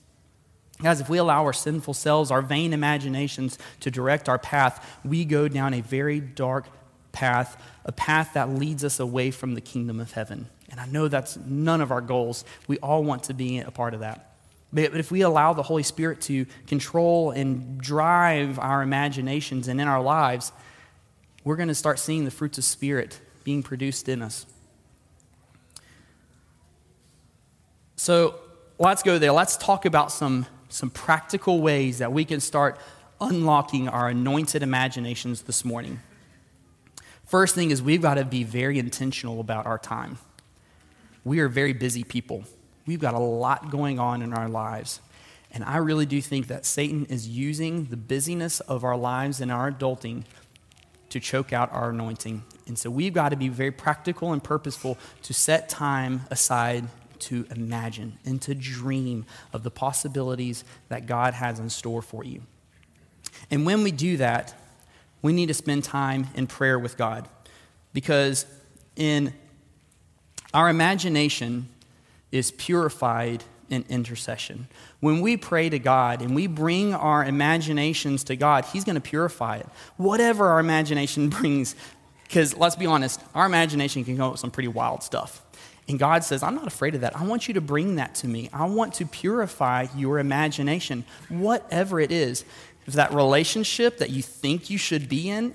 Guys, 0.81 1.01
if 1.01 1.09
we 1.09 1.17
allow 1.17 1.43
our 1.43 1.53
sinful 1.53 1.95
selves, 1.95 2.29
our 2.29 2.41
vain 2.41 2.71
imaginations 2.71 3.57
to 3.79 3.89
direct 3.89 4.29
our 4.29 4.37
path, 4.37 4.99
we 5.03 5.25
go 5.25 5.47
down 5.47 5.73
a 5.73 5.81
very 5.81 6.19
dark 6.19 6.67
path, 7.11 7.61
a 7.83 7.91
path 7.91 8.33
that 8.33 8.49
leads 8.49 8.83
us 8.83 8.99
away 8.99 9.31
from 9.31 9.55
the 9.55 9.61
kingdom 9.61 9.99
of 9.99 10.11
heaven. 10.11 10.47
And 10.69 10.79
I 10.79 10.85
know 10.85 11.07
that's 11.07 11.37
none 11.37 11.81
of 11.81 11.91
our 11.91 12.01
goals. 12.01 12.45
We 12.67 12.77
all 12.77 13.03
want 13.03 13.23
to 13.23 13.33
be 13.33 13.59
a 13.59 13.71
part 13.71 13.93
of 13.95 14.01
that. 14.01 14.35
But 14.71 14.95
if 14.95 15.11
we 15.11 15.21
allow 15.21 15.53
the 15.53 15.63
Holy 15.63 15.81
Spirit 15.83 16.21
to 16.21 16.45
control 16.67 17.31
and 17.31 17.79
drive 17.79 18.59
our 18.59 18.83
imaginations 18.83 19.67
and 19.67 19.79
in 19.79 19.87
our 19.87 20.01
lives, 20.01 20.51
we're 21.43 21.55
going 21.55 21.69
to 21.69 21.75
start 21.75 21.99
seeing 21.99 22.25
the 22.25 22.31
fruits 22.31 22.57
of 22.57 22.65
Spirit 22.65 23.19
being 23.43 23.63
produced 23.63 24.09
in 24.09 24.21
us. 24.21 24.45
So 27.97 28.35
let's 28.77 29.01
go 29.01 29.17
there. 29.17 29.31
Let's 29.31 29.57
talk 29.57 29.85
about 29.85 30.11
some, 30.11 30.45
some 30.69 30.91
practical 30.91 31.61
ways 31.61 31.97
that 31.97 32.13
we 32.13 32.25
can 32.25 32.39
start 32.39 32.79
unlocking 33.19 33.89
our 33.89 34.07
anointed 34.07 34.61
imaginations 34.61 35.41
this 35.41 35.65
morning. 35.65 35.99
First 37.25 37.55
thing 37.55 37.71
is 37.71 37.81
we've 37.81 38.01
got 38.01 38.13
to 38.13 38.23
be 38.23 38.43
very 38.43 38.77
intentional 38.77 39.39
about 39.39 39.65
our 39.65 39.79
time. 39.79 40.19
We 41.25 41.39
are 41.39 41.49
very 41.49 41.73
busy 41.73 42.03
people. 42.03 42.43
We've 42.85 42.99
got 42.99 43.15
a 43.15 43.19
lot 43.19 43.71
going 43.71 43.99
on 43.99 44.21
in 44.21 44.31
our 44.31 44.47
lives. 44.47 45.01
And 45.51 45.63
I 45.63 45.77
really 45.77 46.05
do 46.05 46.21
think 46.21 46.47
that 46.47 46.65
Satan 46.65 47.05
is 47.05 47.27
using 47.27 47.85
the 47.85 47.97
busyness 47.97 48.59
of 48.61 48.83
our 48.83 48.95
lives 48.95 49.41
and 49.41 49.51
our 49.51 49.71
adulting 49.71 50.23
to 51.09 51.19
choke 51.19 51.51
out 51.51 51.73
our 51.73 51.89
anointing. 51.89 52.43
And 52.67 52.77
so 52.77 52.91
we've 52.91 53.13
got 53.13 53.29
to 53.29 53.35
be 53.35 53.49
very 53.49 53.71
practical 53.71 54.33
and 54.33 54.43
purposeful 54.43 54.99
to 55.23 55.33
set 55.33 55.67
time 55.67 56.21
aside 56.29 56.87
to 57.21 57.45
imagine 57.55 58.17
and 58.25 58.41
to 58.43 58.55
dream 58.55 59.25
of 59.53 59.63
the 59.63 59.71
possibilities 59.71 60.63
that 60.89 61.05
God 61.05 61.33
has 61.33 61.59
in 61.59 61.69
store 61.69 62.01
for 62.01 62.23
you. 62.23 62.41
And 63.51 63.65
when 63.65 63.83
we 63.83 63.91
do 63.91 64.17
that, 64.17 64.53
we 65.21 65.33
need 65.33 65.47
to 65.47 65.53
spend 65.53 65.83
time 65.83 66.27
in 66.35 66.47
prayer 66.47 66.77
with 66.79 66.97
God 66.97 67.27
because 67.93 68.45
in 68.95 69.33
our 70.53 70.69
imagination 70.69 71.67
is 72.31 72.51
purified 72.51 73.43
in 73.69 73.85
intercession. 73.89 74.67
When 74.99 75.21
we 75.21 75.37
pray 75.37 75.69
to 75.69 75.79
God 75.79 76.21
and 76.21 76.35
we 76.35 76.47
bring 76.47 76.93
our 76.93 77.23
imaginations 77.25 78.23
to 78.25 78.35
God, 78.35 78.65
He's 78.65 78.83
going 78.83 78.95
to 78.95 79.01
purify 79.01 79.57
it. 79.57 79.67
Whatever 79.97 80.47
our 80.47 80.59
imagination 80.59 81.29
brings, 81.31 81.75
because 82.23 82.55
let's 82.55 82.75
be 82.75 82.85
honest, 82.85 83.21
our 83.35 83.45
imagination 83.45 84.03
can 84.03 84.17
come 84.17 84.25
up 84.25 84.31
with 84.33 84.39
some 84.39 84.51
pretty 84.51 84.69
wild 84.69 85.03
stuff. 85.03 85.41
And 85.87 85.97
God 85.97 86.23
says, 86.23 86.43
I'm 86.43 86.55
not 86.55 86.67
afraid 86.67 86.95
of 86.95 87.01
that. 87.01 87.15
I 87.15 87.23
want 87.23 87.47
you 87.47 87.53
to 87.53 87.61
bring 87.61 87.95
that 87.95 88.15
to 88.15 88.27
me. 88.27 88.49
I 88.51 88.65
want 88.65 88.95
to 88.95 89.05
purify 89.05 89.87
your 89.95 90.19
imagination, 90.19 91.05
whatever 91.29 91.99
it 91.99 92.11
is. 92.11 92.43
If 92.85 92.93
that 92.93 93.13
relationship 93.13 93.99
that 93.99 94.09
you 94.09 94.21
think 94.21 94.69
you 94.69 94.77
should 94.77 95.07
be 95.07 95.29
in, 95.29 95.53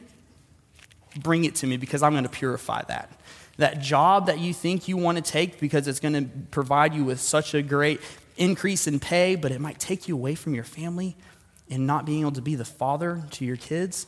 bring 1.21 1.45
it 1.45 1.57
to 1.57 1.67
me 1.67 1.77
because 1.77 2.03
I'm 2.03 2.13
going 2.13 2.25
to 2.25 2.31
purify 2.31 2.83
that. 2.89 3.11
That 3.59 3.81
job 3.81 4.27
that 4.27 4.39
you 4.39 4.55
think 4.55 4.89
you 4.89 4.97
want 4.97 5.17
to 5.17 5.23
take 5.23 5.61
because 5.61 5.87
it's 5.87 6.01
going 6.01 6.15
to 6.15 6.31
provide 6.51 6.95
you 6.95 7.05
with 7.05 7.21
such 7.21 7.55
a 7.55 7.63
great 7.63 8.01
increase 8.39 8.87
in 8.87 8.99
pay, 8.99 9.37
but 9.37 9.53
it 9.53 9.61
might 9.61 9.79
take 9.79 10.09
you 10.09 10.15
away 10.15 10.35
from 10.35 10.55
your 10.55 10.65
family 10.65 11.17
and 11.71 11.87
not 11.87 12.07
being 12.07 12.23
able 12.23 12.33
to 12.33 12.43
be 12.43 12.55
the 12.55 12.65
father 12.65 13.23
to 13.33 13.45
your 13.45 13.57
kids, 13.57 14.07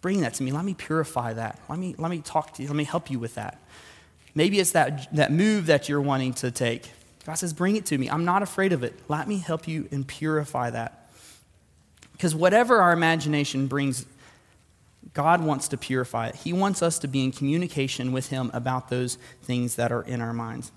bring 0.00 0.20
that 0.20 0.34
to 0.34 0.42
me. 0.42 0.52
Let 0.52 0.64
me 0.64 0.74
purify 0.74 1.32
that. 1.32 1.60
Let 1.68 1.78
me, 1.78 1.94
let 1.98 2.10
me 2.10 2.20
talk 2.20 2.54
to 2.54 2.62
you. 2.62 2.68
Let 2.68 2.76
me 2.76 2.84
help 2.84 3.10
you 3.10 3.18
with 3.18 3.34
that. 3.36 3.60
Maybe 4.34 4.58
it's 4.58 4.72
that, 4.72 5.14
that 5.14 5.32
move 5.32 5.66
that 5.66 5.88
you're 5.88 6.00
wanting 6.00 6.34
to 6.34 6.50
take. 6.50 6.90
God 7.26 7.34
says, 7.34 7.52
Bring 7.52 7.76
it 7.76 7.86
to 7.86 7.98
me. 7.98 8.08
I'm 8.08 8.24
not 8.24 8.42
afraid 8.42 8.72
of 8.72 8.82
it. 8.82 8.98
Let 9.08 9.28
me 9.28 9.38
help 9.38 9.68
you 9.68 9.88
and 9.90 10.06
purify 10.06 10.70
that. 10.70 11.10
Because 12.12 12.34
whatever 12.34 12.80
our 12.80 12.92
imagination 12.92 13.66
brings, 13.66 14.06
God 15.12 15.42
wants 15.42 15.68
to 15.68 15.76
purify 15.76 16.28
it. 16.28 16.36
He 16.36 16.52
wants 16.52 16.82
us 16.82 16.98
to 17.00 17.08
be 17.08 17.24
in 17.24 17.32
communication 17.32 18.12
with 18.12 18.28
Him 18.28 18.50
about 18.52 18.88
those 18.88 19.16
things 19.42 19.76
that 19.76 19.92
are 19.92 20.02
in 20.02 20.20
our 20.20 20.32
minds. 20.32 20.72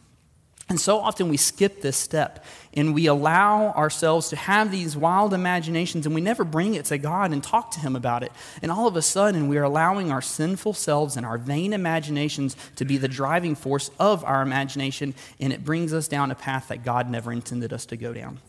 And 0.70 0.82
so 0.82 1.00
often 1.00 1.30
we 1.30 1.38
skip 1.38 1.82
this 1.82 1.96
step 1.96 2.44
and 2.74 2.94
we 2.94 3.06
allow 3.06 3.72
ourselves 3.72 4.28
to 4.30 4.36
have 4.36 4.70
these 4.70 4.98
wild 4.98 5.34
imaginations 5.34 6.06
and 6.06 6.14
we 6.14 6.20
never 6.20 6.44
bring 6.44 6.76
it 6.76 6.86
to 6.86 6.98
God 6.98 7.32
and 7.32 7.42
talk 7.42 7.72
to 7.72 7.80
Him 7.80 7.96
about 7.96 8.22
it. 8.22 8.34
And 8.62 8.70
all 8.70 8.86
of 8.86 8.98
a 8.98 9.02
sudden, 9.02 9.48
we 9.48 9.58
are 9.58 9.64
allowing 9.64 10.12
our 10.12 10.22
sinful 10.22 10.74
selves 10.74 11.16
and 11.16 11.26
our 11.26 11.38
vain 11.38 11.72
imaginations 11.72 12.58
to 12.76 12.84
be 12.84 12.98
the 12.98 13.08
driving 13.08 13.56
force 13.56 13.92
of 13.98 14.26
our 14.26 14.42
imagination, 14.42 15.16
and 15.40 15.54
it 15.54 15.64
brings 15.64 15.94
us 15.94 16.10
down 16.10 16.32
a 16.32 16.36
path 16.36 16.68
that 16.68 16.84
God 16.84 17.10
never 17.10 17.32
intended 17.32 17.72
us 17.72 17.86
to 17.88 17.98
go 17.98 18.14
down. 18.14 18.40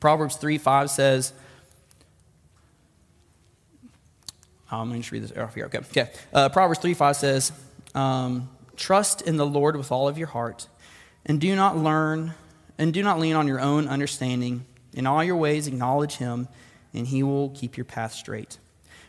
Proverbs 0.00 0.36
3 0.36 0.56
5 0.56 0.90
says, 0.90 1.34
I'm 4.70 4.88
going 4.88 5.02
to 5.02 5.14
read 5.14 5.22
this 5.22 5.36
off 5.36 5.54
here. 5.54 5.66
Okay. 5.66 5.78
okay. 5.78 6.10
Uh, 6.32 6.48
Proverbs 6.48 6.80
3 6.80 6.94
5 6.94 7.16
says, 7.16 7.52
um, 7.94 8.48
Trust 8.76 9.22
in 9.22 9.36
the 9.36 9.46
Lord 9.46 9.76
with 9.76 9.92
all 9.92 10.08
of 10.08 10.16
your 10.16 10.28
heart 10.28 10.68
and 11.28 11.40
do 11.40 11.54
not 11.54 11.76
learn, 11.76 12.34
and 12.78 12.92
do 12.92 13.02
not 13.02 13.20
lean 13.20 13.36
on 13.36 13.46
your 13.46 13.60
own 13.60 13.86
understanding. 13.86 14.64
In 14.94 15.06
all 15.06 15.22
your 15.22 15.36
ways, 15.36 15.66
acknowledge 15.66 16.16
him, 16.16 16.48
and 16.94 17.06
he 17.06 17.22
will 17.22 17.50
keep 17.50 17.76
your 17.76 17.84
path 17.84 18.14
straight. 18.14 18.58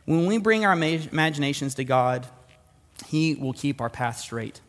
When 0.06 0.26
we 0.26 0.38
bring 0.38 0.66
our 0.66 0.74
imaginations 0.74 1.76
to 1.76 1.84
God, 1.84 2.28
he 3.08 3.36
will 3.36 3.54
keep 3.54 3.80
our 3.80 3.90
path 3.90 4.18
straight. 4.18 4.60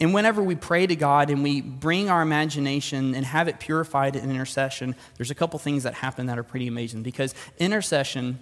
And 0.00 0.14
whenever 0.14 0.42
we 0.42 0.54
pray 0.54 0.86
to 0.86 0.94
God 0.94 1.30
and 1.30 1.42
we 1.42 1.60
bring 1.60 2.08
our 2.08 2.22
imagination 2.22 3.14
and 3.14 3.26
have 3.26 3.48
it 3.48 3.58
purified 3.58 4.14
in 4.14 4.30
intercession, 4.30 4.94
there's 5.16 5.30
a 5.30 5.34
couple 5.34 5.58
things 5.58 5.82
that 5.82 5.94
happen 5.94 6.26
that 6.26 6.38
are 6.38 6.44
pretty 6.44 6.68
amazing 6.68 7.02
because 7.02 7.34
intercession 7.58 8.38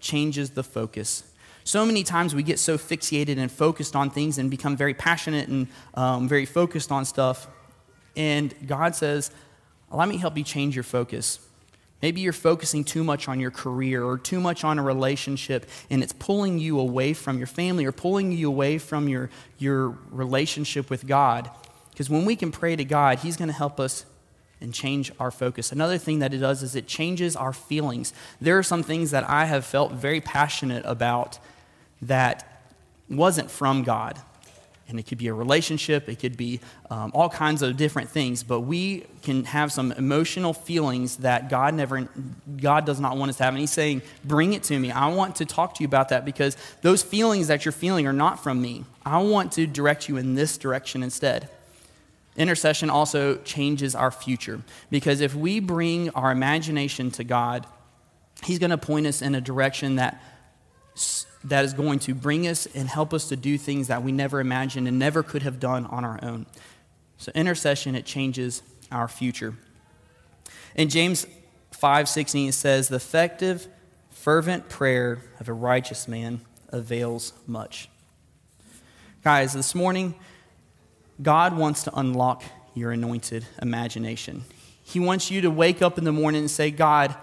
changes 0.00 0.50
the 0.50 0.64
focus 0.64 1.22
so 1.66 1.84
many 1.84 2.04
times 2.04 2.32
we 2.32 2.44
get 2.44 2.60
so 2.60 2.78
fixated 2.78 3.38
and 3.38 3.50
focused 3.50 3.96
on 3.96 4.08
things 4.08 4.38
and 4.38 4.48
become 4.48 4.76
very 4.76 4.94
passionate 4.94 5.48
and 5.48 5.66
um, 5.94 6.28
very 6.28 6.46
focused 6.46 6.92
on 6.92 7.04
stuff 7.04 7.48
and 8.16 8.54
God 8.66 8.94
says, 8.94 9.30
let 9.90 10.08
me 10.08 10.16
help 10.16 10.36
you 10.36 10.44
change 10.44 10.74
your 10.74 10.84
focus. 10.84 11.38
Maybe 12.02 12.20
you're 12.20 12.32
focusing 12.32 12.84
too 12.84 13.02
much 13.02 13.28
on 13.28 13.40
your 13.40 13.50
career 13.50 14.04
or 14.04 14.18
too 14.18 14.40
much 14.40 14.64
on 14.64 14.78
a 14.78 14.82
relationship, 14.82 15.68
and 15.88 16.02
it's 16.02 16.12
pulling 16.12 16.58
you 16.58 16.78
away 16.78 17.14
from 17.14 17.38
your 17.38 17.46
family 17.46 17.84
or 17.84 17.92
pulling 17.92 18.32
you 18.32 18.48
away 18.48 18.78
from 18.78 19.08
your, 19.08 19.30
your 19.58 19.96
relationship 20.10 20.90
with 20.90 21.06
God. 21.06 21.50
Because 21.90 22.10
when 22.10 22.26
we 22.26 22.36
can 22.36 22.52
pray 22.52 22.76
to 22.76 22.84
God, 22.84 23.20
He's 23.20 23.36
going 23.36 23.48
to 23.48 23.54
help 23.54 23.80
us 23.80 24.04
and 24.60 24.72
change 24.72 25.10
our 25.18 25.30
focus. 25.30 25.72
Another 25.72 25.98
thing 25.98 26.18
that 26.18 26.34
it 26.34 26.38
does 26.38 26.62
is 26.62 26.76
it 26.76 26.86
changes 26.86 27.36
our 27.36 27.52
feelings. 27.52 28.12
There 28.40 28.58
are 28.58 28.62
some 28.62 28.82
things 28.82 29.10
that 29.10 29.28
I 29.28 29.46
have 29.46 29.64
felt 29.64 29.92
very 29.92 30.20
passionate 30.20 30.84
about 30.86 31.38
that 32.02 32.62
wasn't 33.08 33.50
from 33.50 33.82
God. 33.82 34.20
And 34.88 35.00
it 35.00 35.06
could 35.06 35.18
be 35.18 35.26
a 35.26 35.34
relationship, 35.34 36.08
it 36.08 36.20
could 36.20 36.36
be 36.36 36.60
um, 36.90 37.10
all 37.12 37.28
kinds 37.28 37.60
of 37.62 37.76
different 37.76 38.08
things, 38.08 38.44
but 38.44 38.60
we 38.60 39.04
can 39.22 39.44
have 39.44 39.72
some 39.72 39.90
emotional 39.92 40.52
feelings 40.52 41.16
that 41.18 41.50
God 41.50 41.74
never, 41.74 42.08
God 42.56 42.86
does 42.86 43.00
not 43.00 43.16
want 43.16 43.30
us 43.30 43.38
to 43.38 43.44
have. 43.44 43.54
And 43.54 43.60
He's 43.60 43.72
saying, 43.72 44.02
Bring 44.24 44.52
it 44.52 44.62
to 44.64 44.78
me. 44.78 44.92
I 44.92 45.08
want 45.08 45.36
to 45.36 45.44
talk 45.44 45.74
to 45.74 45.82
you 45.82 45.88
about 45.88 46.10
that 46.10 46.24
because 46.24 46.56
those 46.82 47.02
feelings 47.02 47.48
that 47.48 47.64
you're 47.64 47.72
feeling 47.72 48.06
are 48.06 48.12
not 48.12 48.42
from 48.42 48.62
me. 48.62 48.84
I 49.04 49.18
want 49.22 49.52
to 49.52 49.66
direct 49.66 50.08
you 50.08 50.18
in 50.18 50.34
this 50.34 50.56
direction 50.56 51.02
instead. 51.02 51.48
Intercession 52.36 52.88
also 52.90 53.36
changes 53.38 53.94
our 53.94 54.10
future 54.10 54.60
because 54.90 55.20
if 55.20 55.34
we 55.34 55.58
bring 55.58 56.10
our 56.10 56.30
imagination 56.30 57.10
to 57.12 57.24
God, 57.24 57.66
He's 58.44 58.58
going 58.60 58.70
to 58.70 58.78
point 58.78 59.06
us 59.06 59.22
in 59.22 59.34
a 59.34 59.40
direction 59.40 59.96
that 59.96 60.22
that 61.48 61.64
is 61.64 61.72
going 61.72 61.98
to 62.00 62.14
bring 62.14 62.46
us 62.46 62.66
and 62.66 62.88
help 62.88 63.14
us 63.14 63.28
to 63.28 63.36
do 63.36 63.56
things 63.56 63.88
that 63.88 64.02
we 64.02 64.12
never 64.12 64.40
imagined 64.40 64.88
and 64.88 64.98
never 64.98 65.22
could 65.22 65.42
have 65.42 65.60
done 65.60 65.86
on 65.86 66.04
our 66.04 66.18
own. 66.22 66.46
So 67.18 67.32
intercession 67.34 67.94
it 67.94 68.04
changes 68.04 68.62
our 68.90 69.08
future. 69.08 69.54
In 70.74 70.88
James 70.88 71.26
5:16 71.72 72.48
it 72.48 72.52
says 72.52 72.88
the 72.88 72.96
effective 72.96 73.68
fervent 74.10 74.68
prayer 74.68 75.22
of 75.38 75.48
a 75.48 75.52
righteous 75.52 76.08
man 76.08 76.40
avails 76.70 77.32
much. 77.46 77.88
Guys, 79.22 79.52
this 79.52 79.74
morning 79.74 80.14
God 81.22 81.56
wants 81.56 81.84
to 81.84 81.98
unlock 81.98 82.42
your 82.74 82.90
anointed 82.90 83.46
imagination. 83.62 84.44
He 84.82 85.00
wants 85.00 85.30
you 85.30 85.40
to 85.40 85.50
wake 85.50 85.80
up 85.80 85.96
in 85.96 86.04
the 86.04 86.12
morning 86.12 86.40
and 86.42 86.50
say, 86.50 86.70
God, 86.70 87.14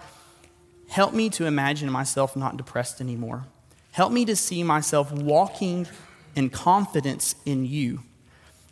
help 0.88 1.14
me 1.14 1.30
to 1.32 1.46
imagine 1.46 1.92
myself 1.92 2.36
not 2.36 2.58
depressed 2.58 3.00
anymore. 3.00 3.46
Help 3.94 4.12
me 4.12 4.26
to 4.26 4.36
see 4.36 4.64
myself 4.64 5.12
walking 5.12 5.88
in 6.36 6.50
confidence 6.50 7.36
in 7.46 7.64
you. 7.64 8.00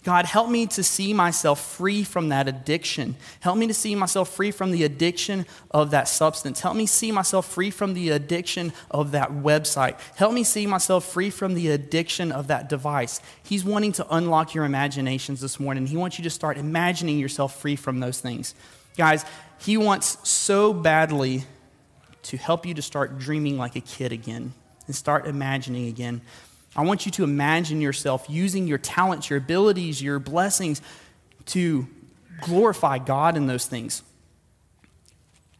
God, 0.03 0.25
help 0.25 0.49
me 0.49 0.65
to 0.65 0.83
see 0.83 1.13
myself 1.13 1.63
free 1.63 2.03
from 2.03 2.29
that 2.29 2.47
addiction. 2.47 3.15
Help 3.39 3.55
me 3.55 3.67
to 3.67 3.73
see 3.73 3.93
myself 3.93 4.29
free 4.29 4.49
from 4.49 4.71
the 4.71 4.83
addiction 4.83 5.45
of 5.69 5.91
that 5.91 6.07
substance. 6.07 6.61
Help 6.61 6.75
me 6.75 6.87
see 6.87 7.11
myself 7.11 7.45
free 7.45 7.69
from 7.69 7.93
the 7.93 8.09
addiction 8.09 8.73
of 8.89 9.11
that 9.11 9.29
website. 9.29 9.99
Help 10.15 10.33
me 10.33 10.43
see 10.43 10.65
myself 10.65 11.05
free 11.05 11.29
from 11.29 11.53
the 11.53 11.69
addiction 11.69 12.31
of 12.31 12.47
that 12.47 12.67
device. 12.67 13.21
He's 13.43 13.63
wanting 13.63 13.91
to 13.93 14.07
unlock 14.09 14.55
your 14.55 14.65
imaginations 14.65 15.39
this 15.39 15.59
morning. 15.59 15.85
He 15.85 15.97
wants 15.97 16.17
you 16.17 16.23
to 16.23 16.31
start 16.31 16.57
imagining 16.57 17.19
yourself 17.19 17.61
free 17.61 17.75
from 17.75 17.99
those 17.99 18.19
things. 18.19 18.55
Guys, 18.97 19.23
He 19.59 19.77
wants 19.77 20.17
so 20.27 20.73
badly 20.73 21.43
to 22.23 22.37
help 22.37 22.65
you 22.65 22.73
to 22.73 22.81
start 22.81 23.19
dreaming 23.19 23.59
like 23.59 23.75
a 23.75 23.81
kid 23.81 24.11
again 24.11 24.55
and 24.91 24.95
start 24.97 25.25
imagining 25.25 25.87
again. 25.87 26.19
I 26.75 26.83
want 26.83 27.05
you 27.05 27.13
to 27.13 27.23
imagine 27.23 27.79
yourself 27.79 28.25
using 28.27 28.67
your 28.67 28.77
talents, 28.77 29.29
your 29.29 29.37
abilities, 29.37 30.01
your 30.01 30.19
blessings 30.19 30.81
to 31.45 31.87
glorify 32.41 32.97
God 32.97 33.37
in 33.37 33.47
those 33.47 33.65
things. 33.67 34.03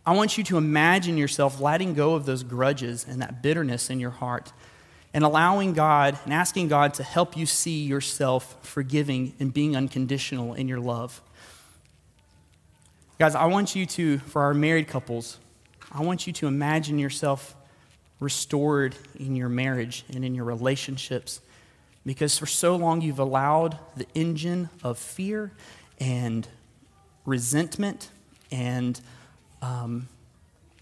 I 0.05 0.17
want 0.17 0.37
you 0.37 0.43
to 0.43 0.57
imagine 0.57 1.15
yourself 1.15 1.61
letting 1.61 1.93
go 1.93 2.15
of 2.15 2.25
those 2.25 2.43
grudges 2.43 3.05
and 3.07 3.21
that 3.21 3.41
bitterness 3.41 3.89
in 3.89 4.01
your 4.01 4.11
heart 4.11 4.51
and 5.13 5.23
allowing 5.23 5.71
God 5.71 6.19
and 6.25 6.33
asking 6.33 6.67
God 6.67 6.93
to 6.95 7.03
help 7.03 7.37
you 7.37 7.45
see 7.45 7.83
yourself 7.83 8.57
forgiving 8.61 9.33
and 9.39 9.53
being 9.53 9.77
unconditional 9.77 10.55
in 10.55 10.67
your 10.67 10.81
love. 10.81 11.21
Guys, 13.17 13.33
I 13.33 13.45
want 13.45 13.77
you 13.77 13.85
to, 13.85 14.17
for 14.19 14.41
our 14.41 14.53
married 14.53 14.89
couples, 14.89 15.37
I 15.89 16.01
want 16.01 16.27
you 16.27 16.33
to 16.33 16.47
imagine 16.47 16.99
yourself 16.99 17.55
restored 18.21 18.95
in 19.19 19.35
your 19.35 19.49
marriage 19.49 20.05
and 20.13 20.23
in 20.23 20.33
your 20.33 20.45
relationships 20.45 21.41
because 22.05 22.37
for 22.37 22.45
so 22.45 22.75
long 22.75 23.01
you've 23.01 23.19
allowed 23.19 23.77
the 23.97 24.05
engine 24.15 24.69
of 24.83 24.97
fear 24.97 25.51
and 25.99 26.47
resentment 27.25 28.09
and, 28.51 29.01
um, 29.61 30.07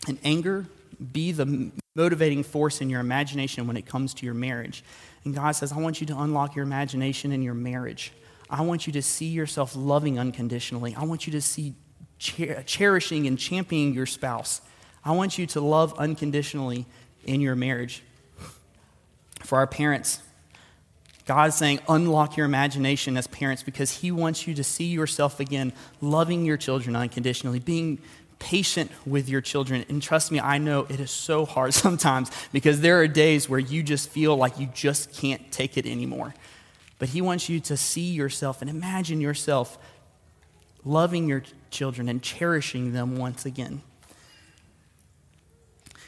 and 0.08 0.20
anger 0.24 0.68
be 1.12 1.32
the 1.32 1.72
motivating 1.96 2.44
force 2.44 2.82
in 2.82 2.90
your 2.90 3.00
imagination 3.00 3.68
when 3.68 3.78
it 3.78 3.86
comes 3.86 4.14
to 4.14 4.26
your 4.26 4.36
marriage. 4.36 4.84
And 5.24 5.34
God 5.34 5.52
says, 5.52 5.72
I 5.72 5.78
want 5.78 6.02
you 6.02 6.08
to 6.08 6.20
unlock 6.20 6.56
your 6.56 6.64
imagination 6.64 7.32
in 7.32 7.42
your 7.42 7.54
marriage. 7.54 8.12
I 8.50 8.62
want 8.62 8.86
you 8.86 8.94
to 8.94 9.02
see 9.02 9.28
yourself 9.28 9.76
loving 9.76 10.20
unconditionally. 10.20 10.96
I 10.96 11.04
want 11.04 11.26
you 11.28 11.32
to 11.34 11.42
see 11.42 11.74
cher- 12.18 12.64
cherishing 12.66 13.28
and 13.28 13.38
championing 13.38 13.94
your 13.94 14.06
spouse. 14.06 14.62
I 15.04 15.12
want 15.12 15.38
you 15.38 15.46
to 15.48 15.62
love 15.62 15.98
unconditionally 15.98 16.86
in 17.26 17.42
your 17.42 17.56
marriage. 17.56 18.04
For 19.44 19.58
our 19.58 19.68
parents, 19.68 20.22
God's 21.26 21.56
saying, 21.56 21.80
unlock 21.88 22.38
your 22.38 22.46
imagination 22.46 23.16
as 23.16 23.28
parents 23.28 23.62
because 23.62 23.92
He 24.00 24.12
wants 24.12 24.48
you 24.48 24.56
to 24.56 24.64
see 24.64 24.86
yourself 24.86 25.40
again, 25.40 25.74
loving 26.02 26.44
your 26.44 26.58
children 26.58 26.96
unconditionally, 26.96 27.60
being 27.60 28.00
patient 28.40 28.90
with 29.06 29.30
your 29.30 29.42
children. 29.42 29.86
And 29.90 30.02
trust 30.02 30.32
me, 30.32 30.40
I 30.40 30.58
know 30.58 30.88
it 30.90 31.00
is 31.00 31.12
so 31.12 31.46
hard 31.46 31.74
sometimes 31.86 32.32
because 32.52 32.82
there 32.82 33.00
are 33.00 33.08
days 33.08 33.48
where 33.48 33.60
you 33.60 33.84
just 33.84 34.10
feel 34.10 34.36
like 34.36 34.60
you 34.60 34.70
just 34.74 35.14
can't 35.14 35.52
take 35.52 35.78
it 35.78 35.86
anymore. 35.86 36.34
But 36.98 37.10
He 37.10 37.22
wants 37.22 37.48
you 37.48 37.60
to 37.62 37.78
see 37.78 38.12
yourself 38.12 38.62
and 38.62 38.70
imagine 38.70 39.22
yourself 39.22 39.78
loving 40.84 41.28
your 41.28 41.44
children 41.70 42.10
and 42.10 42.24
cherishing 42.24 42.94
them 42.94 43.18
once 43.18 43.46
again. 43.46 43.82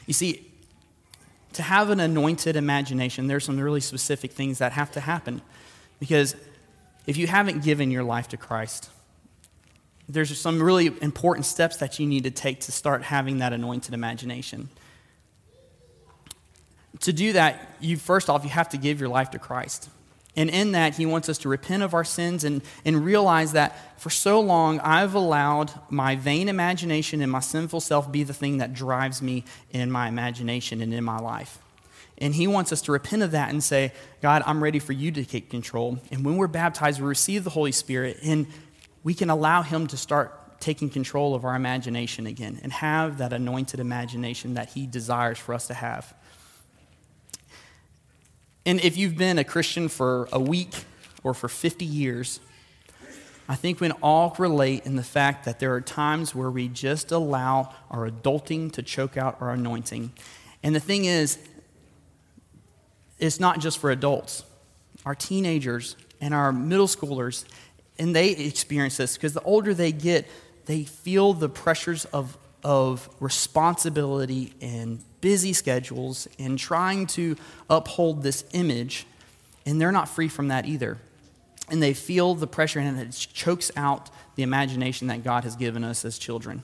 You 0.06 0.14
see, 0.14 0.51
to 1.54 1.62
have 1.62 1.90
an 1.90 2.00
anointed 2.00 2.56
imagination, 2.56 3.26
there's 3.26 3.44
some 3.44 3.58
really 3.58 3.80
specific 3.80 4.32
things 4.32 4.58
that 4.58 4.72
have 4.72 4.90
to 4.92 5.00
happen. 5.00 5.42
Because 6.00 6.34
if 7.06 7.16
you 7.16 7.26
haven't 7.26 7.62
given 7.62 7.90
your 7.90 8.04
life 8.04 8.28
to 8.28 8.36
Christ, 8.36 8.90
there's 10.08 10.36
some 10.38 10.62
really 10.62 10.86
important 11.00 11.46
steps 11.46 11.76
that 11.78 11.98
you 11.98 12.06
need 12.06 12.24
to 12.24 12.30
take 12.30 12.60
to 12.60 12.72
start 12.72 13.02
having 13.02 13.38
that 13.38 13.52
anointed 13.52 13.94
imagination. 13.94 14.68
To 17.00 17.12
do 17.12 17.32
that, 17.32 17.76
you 17.80 17.96
first 17.96 18.28
off, 18.28 18.44
you 18.44 18.50
have 18.50 18.68
to 18.70 18.76
give 18.76 19.00
your 19.00 19.08
life 19.08 19.30
to 19.30 19.38
Christ. 19.38 19.88
And 20.34 20.48
in 20.48 20.72
that, 20.72 20.96
he 20.96 21.04
wants 21.04 21.28
us 21.28 21.38
to 21.38 21.48
repent 21.48 21.82
of 21.82 21.92
our 21.92 22.04
sins 22.04 22.42
and, 22.42 22.62
and 22.84 23.04
realize 23.04 23.52
that 23.52 24.00
for 24.00 24.08
so 24.08 24.40
long, 24.40 24.80
I've 24.80 25.14
allowed 25.14 25.70
my 25.90 26.16
vain 26.16 26.48
imagination 26.48 27.20
and 27.20 27.30
my 27.30 27.40
sinful 27.40 27.80
self 27.80 28.10
be 28.10 28.22
the 28.22 28.32
thing 28.32 28.58
that 28.58 28.72
drives 28.72 29.20
me 29.20 29.44
in 29.70 29.90
my 29.90 30.08
imagination 30.08 30.80
and 30.80 30.94
in 30.94 31.04
my 31.04 31.18
life. 31.18 31.58
And 32.16 32.34
he 32.34 32.46
wants 32.46 32.72
us 32.72 32.80
to 32.82 32.92
repent 32.92 33.22
of 33.22 33.32
that 33.32 33.50
and 33.50 33.62
say, 33.62 33.92
God, 34.22 34.42
I'm 34.46 34.62
ready 34.62 34.78
for 34.78 34.92
you 34.92 35.10
to 35.12 35.24
take 35.24 35.50
control. 35.50 35.98
And 36.10 36.24
when 36.24 36.36
we're 36.36 36.46
baptized, 36.46 37.00
we 37.00 37.06
receive 37.06 37.44
the 37.44 37.50
Holy 37.50 37.72
Spirit, 37.72 38.18
and 38.22 38.46
we 39.02 39.12
can 39.12 39.28
allow 39.28 39.62
him 39.62 39.86
to 39.88 39.96
start 39.96 40.60
taking 40.60 40.88
control 40.88 41.34
of 41.34 41.44
our 41.44 41.56
imagination 41.56 42.26
again 42.26 42.60
and 42.62 42.72
have 42.72 43.18
that 43.18 43.32
anointed 43.32 43.80
imagination 43.80 44.54
that 44.54 44.70
he 44.70 44.86
desires 44.86 45.36
for 45.36 45.52
us 45.52 45.66
to 45.66 45.74
have. 45.74 46.14
And 48.64 48.80
if 48.80 48.96
you've 48.96 49.16
been 49.16 49.38
a 49.38 49.44
Christian 49.44 49.88
for 49.88 50.28
a 50.32 50.38
week 50.38 50.84
or 51.24 51.34
for 51.34 51.48
50 51.48 51.84
years, 51.84 52.40
I 53.48 53.56
think 53.56 53.80
we 53.80 53.88
can 53.88 53.96
all 54.02 54.34
relate 54.38 54.86
in 54.86 54.96
the 54.96 55.02
fact 55.02 55.44
that 55.44 55.58
there 55.58 55.74
are 55.74 55.80
times 55.80 56.34
where 56.34 56.50
we 56.50 56.68
just 56.68 57.10
allow 57.10 57.74
our 57.90 58.08
adulting 58.08 58.70
to 58.72 58.82
choke 58.82 59.16
out 59.16 59.38
our 59.40 59.50
anointing. 59.50 60.12
And 60.62 60.74
the 60.74 60.80
thing 60.80 61.06
is, 61.06 61.38
it's 63.18 63.40
not 63.40 63.58
just 63.58 63.78
for 63.78 63.90
adults. 63.90 64.44
Our 65.04 65.14
teenagers 65.14 65.96
and 66.20 66.32
our 66.32 66.52
middle 66.52 66.86
schoolers, 66.86 67.44
and 67.98 68.14
they 68.14 68.30
experience 68.30 68.96
this 68.96 69.16
because 69.16 69.32
the 69.32 69.42
older 69.42 69.74
they 69.74 69.90
get, 69.90 70.28
they 70.66 70.84
feel 70.84 71.32
the 71.32 71.48
pressures 71.48 72.04
of, 72.06 72.38
of 72.64 73.08
responsibility 73.20 74.54
and 74.60 75.00
busy 75.20 75.52
schedules 75.52 76.28
and 76.38 76.58
trying 76.58 77.06
to 77.06 77.36
uphold 77.68 78.22
this 78.22 78.44
image, 78.52 79.06
and 79.66 79.80
they're 79.80 79.92
not 79.92 80.08
free 80.08 80.28
from 80.28 80.48
that 80.48 80.66
either. 80.66 80.98
And 81.68 81.82
they 81.82 81.94
feel 81.94 82.34
the 82.34 82.46
pressure, 82.46 82.80
and 82.80 82.98
it 82.98 83.28
chokes 83.32 83.70
out 83.76 84.10
the 84.34 84.42
imagination 84.42 85.06
that 85.08 85.24
God 85.24 85.44
has 85.44 85.56
given 85.56 85.84
us 85.84 86.04
as 86.04 86.18
children. 86.18 86.62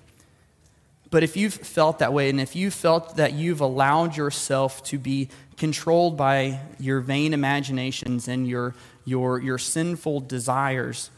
But 1.11 1.22
if 1.22 1.37
you've 1.37 1.54
felt 1.54 2.00
that 2.00 2.12
way, 2.12 2.28
and 2.28 2.40
if 2.40 2.54
you 2.54 2.70
felt 2.70 3.16
that 3.16 3.32
you've 3.32 3.61
allowed 3.61 4.16
yourself 4.16 4.82
to 4.84 4.98
be 4.98 5.28
controlled 5.56 6.16
by 6.16 6.61
your 6.78 7.00
vain 7.00 7.32
imaginations 7.32 8.28
and 8.28 8.46
your, 8.46 8.74
your, 9.04 9.40
your 9.40 9.56
sinful 9.56 10.20
desires, 10.20 11.11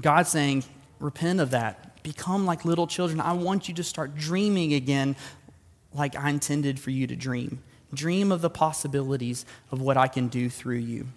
God's 0.00 0.30
saying, 0.30 0.64
repent 0.98 1.40
of 1.40 1.50
that. 1.50 1.89
Become 2.02 2.46
like 2.46 2.64
little 2.64 2.86
children. 2.86 3.20
I 3.20 3.32
want 3.32 3.68
you 3.68 3.74
to 3.74 3.84
start 3.84 4.14
dreaming 4.14 4.72
again 4.72 5.16
like 5.92 6.16
I 6.16 6.30
intended 6.30 6.78
for 6.78 6.90
you 6.90 7.06
to 7.06 7.16
dream. 7.16 7.62
Dream 7.92 8.30
of 8.30 8.40
the 8.40 8.50
possibilities 8.50 9.44
of 9.70 9.80
what 9.80 9.96
I 9.96 10.08
can 10.08 10.28
do 10.28 10.48
through 10.48 10.76
you. 10.76 11.08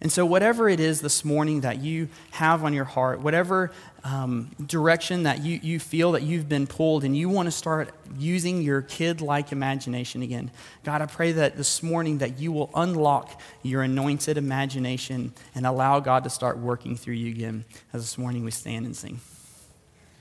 And 0.00 0.12
so, 0.12 0.26
whatever 0.26 0.68
it 0.68 0.78
is 0.78 1.00
this 1.00 1.24
morning 1.24 1.62
that 1.62 1.78
you 1.78 2.08
have 2.32 2.62
on 2.64 2.74
your 2.74 2.84
heart, 2.84 3.20
whatever 3.20 3.72
um, 4.04 4.50
direction 4.66 5.22
that 5.22 5.42
you, 5.42 5.58
you 5.62 5.80
feel 5.80 6.12
that 6.12 6.22
you've 6.22 6.48
been 6.48 6.66
pulled 6.66 7.02
and 7.02 7.16
you 7.16 7.30
want 7.30 7.46
to 7.46 7.50
start 7.50 7.94
using 8.18 8.60
your 8.60 8.82
kid 8.82 9.22
like 9.22 9.52
imagination 9.52 10.20
again, 10.20 10.50
God, 10.84 11.00
I 11.00 11.06
pray 11.06 11.32
that 11.32 11.56
this 11.56 11.82
morning 11.82 12.18
that 12.18 12.38
you 12.38 12.52
will 12.52 12.70
unlock 12.74 13.40
your 13.62 13.82
anointed 13.82 14.36
imagination 14.36 15.32
and 15.54 15.66
allow 15.66 15.98
God 16.00 16.24
to 16.24 16.30
start 16.30 16.58
working 16.58 16.94
through 16.94 17.14
you 17.14 17.30
again 17.30 17.64
as 17.94 18.02
this 18.02 18.18
morning 18.18 18.44
we 18.44 18.50
stand 18.50 18.84
and 18.84 18.94
sing. 18.94 19.20